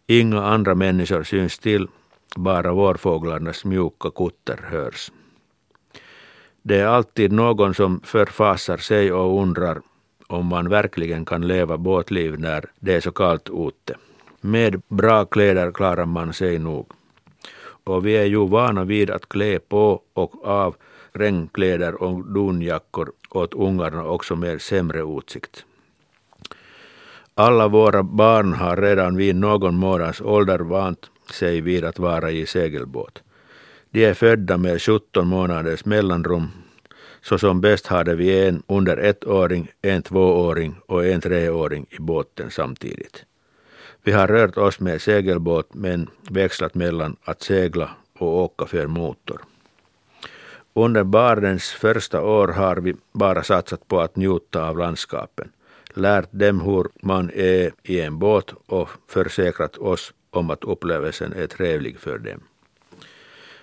Inga 0.07 0.43
andra 0.43 0.75
människor 0.75 1.23
syns 1.23 1.59
till, 1.59 1.89
bara 2.37 2.73
vårfåglarnas 2.73 3.65
mjuka 3.65 4.11
kutter 4.11 4.59
hörs. 4.63 5.13
Det 6.63 6.81
är 6.81 6.87
alltid 6.87 7.33
någon 7.33 7.75
som 7.75 8.01
förfasar 8.01 8.77
sig 8.77 9.13
och 9.13 9.43
undrar 9.43 9.81
om 10.27 10.47
man 10.47 10.69
verkligen 10.69 11.25
kan 11.25 11.47
leva 11.47 11.79
båtliv 11.79 12.41
när 12.41 12.65
det 12.81 12.95
är 12.95 13.01
så 13.01 13.13
kallt 13.13 13.49
ute. 13.53 13.97
Med 14.41 14.83
bra 14.89 15.25
kläder 15.25 15.73
klarar 15.73 16.07
man 16.07 16.33
sig 16.33 16.59
nog. 16.59 16.93
Och 17.85 18.07
vi 18.07 18.17
är 18.17 18.25
ju 18.25 18.49
vana 18.49 18.85
vid 18.85 19.11
att 19.11 19.29
klä 19.29 19.59
på 19.59 20.03
och 20.13 20.47
av 20.47 20.77
regnkläder 21.13 22.03
och 22.03 22.25
dunjackor 22.25 23.13
åt 23.37 23.55
ungarna 23.55 24.05
också 24.05 24.37
med 24.37 24.63
sämre 24.63 25.01
utsikt. 25.19 25.65
Alla 27.35 27.69
våra 27.69 28.03
barn 28.03 28.53
har 28.53 28.77
redan 28.77 29.17
vid 29.17 29.37
någon 29.37 29.75
månads 29.75 30.21
ålder 30.21 30.59
vant 30.59 31.11
sig 31.31 31.61
vid 31.61 31.85
att 31.85 31.99
vara 31.99 32.31
i 32.31 32.47
segelbåt. 32.47 33.23
De 33.91 34.05
är 34.05 34.15
födda 34.15 34.57
med 34.57 34.83
17 34.83 35.29
månaders 35.29 35.85
mellanrum, 35.85 36.49
så 37.23 37.39
som 37.39 37.61
bäst 37.61 37.87
hade 37.87 38.15
vi 38.15 38.47
en 38.47 38.63
under 38.67 38.97
ettåring, 38.97 39.69
en 39.83 40.03
tvååring 40.03 40.75
och 40.87 41.07
en 41.07 41.21
treåring 41.21 41.87
i 41.91 41.99
båten 41.99 42.51
samtidigt. 42.51 43.25
Vi 44.03 44.13
har 44.13 44.29
rört 44.29 44.57
oss 44.57 44.81
med 44.81 45.03
segelbåt 45.03 45.75
men 45.75 46.11
växlat 46.31 46.75
mellan 46.75 47.17
att 47.25 47.43
segla 47.43 47.91
och 48.19 48.39
åka 48.39 48.67
för 48.67 48.87
motor. 48.87 49.41
Under 50.75 51.05
barnens 51.05 51.71
första 51.71 52.23
år 52.23 52.49
har 52.49 52.77
vi 52.77 52.95
bara 53.13 53.43
satsat 53.43 53.89
på 53.89 54.01
att 54.01 54.17
njuta 54.17 54.69
av 54.69 54.79
landskapen, 54.79 55.53
lärt 55.95 56.29
dem 56.31 56.61
hur 56.61 56.87
man 57.03 57.31
är 57.35 57.73
i 57.83 58.01
en 58.01 58.19
båt 58.19 58.55
och 58.67 58.89
försäkrat 59.09 59.79
oss 59.79 60.13
om 60.31 60.51
att 60.51 60.65
upplevelsen 60.65 61.33
är 61.33 61.47
trevlig 61.47 61.99
för 61.99 62.19
dem. 62.19 62.41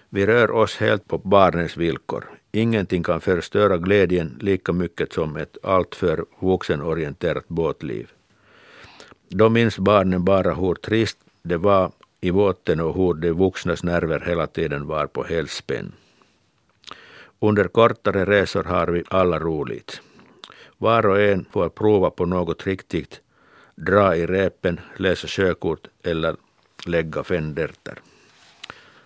Vi 0.09 0.25
rör 0.25 0.51
oss 0.51 0.77
helt 0.77 1.07
på 1.07 1.17
barnens 1.17 1.77
villkor. 1.77 2.25
Ingenting 2.51 3.03
kan 3.03 3.21
förstöra 3.21 3.77
glädjen 3.77 4.37
lika 4.41 4.73
mycket 4.73 5.13
som 5.13 5.37
ett 5.37 5.57
alltför 5.63 6.25
vuxenorienterat 6.39 7.47
båtliv. 7.47 8.11
Då 9.27 9.49
minns 9.49 9.79
barnen 9.79 10.25
bara 10.25 10.53
hur 10.53 10.73
trist 10.73 11.17
det 11.41 11.57
var 11.57 11.91
i 12.21 12.31
båten 12.31 12.79
och 12.79 12.95
hur 12.95 13.13
de 13.13 13.31
vuxnas 13.31 13.83
nerver 13.83 14.19
hela 14.19 14.47
tiden 14.47 14.87
var 14.87 15.07
på 15.07 15.23
helspänn. 15.23 15.91
Under 17.39 17.67
kortare 17.67 18.25
resor 18.25 18.63
har 18.63 18.87
vi 18.87 19.03
alla 19.07 19.39
roligt. 19.39 20.01
Var 20.77 21.05
och 21.05 21.21
en 21.21 21.45
får 21.51 21.69
prova 21.69 22.09
på 22.09 22.25
något 22.25 22.67
riktigt 22.67 23.21
dra 23.79 24.15
i 24.15 24.25
repen, 24.25 24.79
läsa 24.97 25.27
sjökort 25.27 25.87
eller 26.03 26.35
lägga 26.85 27.23
fenderter. 27.23 27.99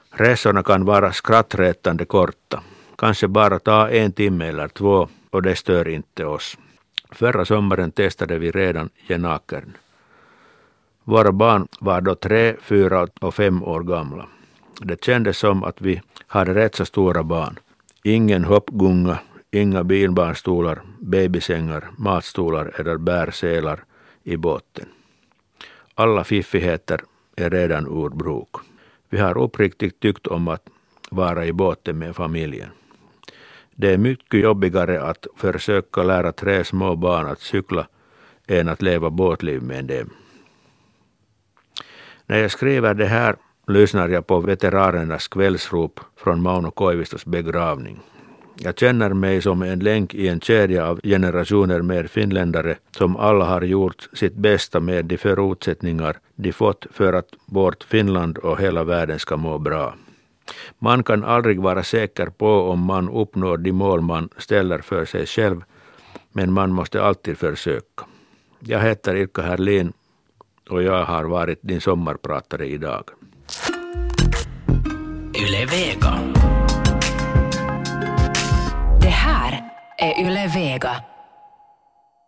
Resorna 0.09 0.63
kan 0.63 0.85
vara 0.85 1.11
skrattretande 1.11 2.05
korta, 2.05 2.63
kanske 2.97 3.27
bara 3.27 3.59
ta 3.59 3.89
en 3.89 4.11
timme 4.11 4.47
eller 4.47 4.67
två 4.67 5.09
och 5.29 5.41
det 5.41 5.55
stör 5.55 5.87
inte 5.87 6.25
oss. 6.25 6.57
Förra 7.11 7.45
sommaren 7.45 7.91
testade 7.91 8.37
vi 8.37 8.51
redan 8.51 8.89
Genakern. 9.07 9.77
Våra 11.03 11.31
barn 11.31 11.67
var 11.79 12.01
då 12.01 12.15
tre, 12.15 12.55
fyra 12.61 13.07
och 13.21 13.35
fem 13.35 13.63
år 13.63 13.83
gamla. 13.83 14.27
Det 14.79 15.05
kändes 15.05 15.37
som 15.37 15.63
att 15.63 15.81
vi 15.81 16.01
hade 16.27 16.53
rätt 16.53 16.75
så 16.75 16.85
stora 16.85 17.23
barn. 17.23 17.59
Ingen 18.05 18.43
hoppgunga, 18.43 19.19
inga 19.51 19.83
bilbarnstolar, 19.83 20.81
babysängar, 20.99 21.89
matstolar 21.97 22.79
eller 22.79 22.97
bärselar 22.97 23.83
i 24.23 24.37
båten. 24.37 24.85
Alla 25.95 26.23
fiffigheter 26.23 27.01
är 27.35 27.49
redan 27.49 27.85
ur 27.87 28.09
bruk. 28.09 28.49
Vi 29.09 29.19
har 29.19 29.37
uppriktigt 29.37 29.99
tyckt 29.99 30.27
om 30.27 30.47
att 30.47 30.69
vara 31.09 31.45
i 31.45 31.53
båten 31.53 31.97
med 31.97 32.15
familjen. 32.15 32.69
Det 33.75 33.93
är 33.93 33.97
mycket 33.97 34.39
jobbigare 34.39 35.03
att 35.03 35.27
försöka 35.37 36.03
lära 36.03 36.31
tre 36.31 36.63
små 36.63 36.95
barn 36.95 37.27
att 37.27 37.39
cykla 37.39 37.87
än 38.47 38.67
att 38.67 38.81
leva 38.81 39.09
båtliv 39.09 39.61
med 39.61 39.85
dem. 39.85 40.09
När 42.25 42.37
jag 42.37 42.51
skriver 42.51 42.93
det 42.93 43.05
här 43.05 43.35
lyssnar 43.67 44.09
jag 44.09 44.27
på 44.27 44.39
veteranernas 44.39 45.27
kvällsrop 45.27 45.99
från 46.17 46.41
Mauno 46.41 46.71
Koivistos 46.71 47.25
begravning. 47.25 47.99
Jag 48.57 48.79
känner 48.79 49.13
mig 49.13 49.41
som 49.41 49.61
en 49.61 49.79
länk 49.79 50.13
i 50.13 50.27
en 50.27 50.39
kedja 50.39 50.87
av 50.87 50.99
generationer 51.03 51.81
med 51.81 52.11
finländare 52.11 52.77
som 52.91 53.17
alla 53.17 53.45
har 53.45 53.61
gjort 53.61 54.09
sitt 54.13 54.35
bästa 54.35 54.79
med 54.79 55.05
de 55.05 55.17
förutsättningar 55.17 56.19
de 56.35 56.51
fått 56.53 56.85
för 56.91 57.13
att 57.13 57.29
vårt 57.45 57.83
Finland 57.83 58.37
och 58.37 58.61
hela 58.61 58.83
världen 58.83 59.19
ska 59.19 59.37
må 59.37 59.57
bra. 59.57 59.95
Man 60.79 61.03
kan 61.03 61.23
aldrig 61.23 61.61
vara 61.61 61.83
säker 61.83 62.25
på 62.25 62.47
om 62.47 62.79
man 62.79 63.09
uppnår 63.09 63.57
de 63.57 63.71
mål 63.71 64.01
man 64.01 64.29
ställer 64.37 64.79
för 64.79 65.05
sig 65.05 65.25
själv, 65.25 65.63
men 66.31 66.53
man 66.53 66.71
måste 66.71 67.03
alltid 67.03 67.37
försöka. 67.37 68.05
Jag 68.59 68.79
heter 68.79 69.15
Ilka 69.15 69.41
Herlin 69.41 69.93
och 70.69 70.83
jag 70.83 71.05
har 71.05 71.23
varit 71.23 71.59
din 71.61 71.81
sommarpratare 71.81 72.65
idag. 72.67 73.03
Yle 75.43 75.65
Vega. 75.65 76.19
Det 79.01 79.09
här 79.09 79.63
är 79.97 80.21
Yle 80.21 80.47
Vega. 80.47 81.03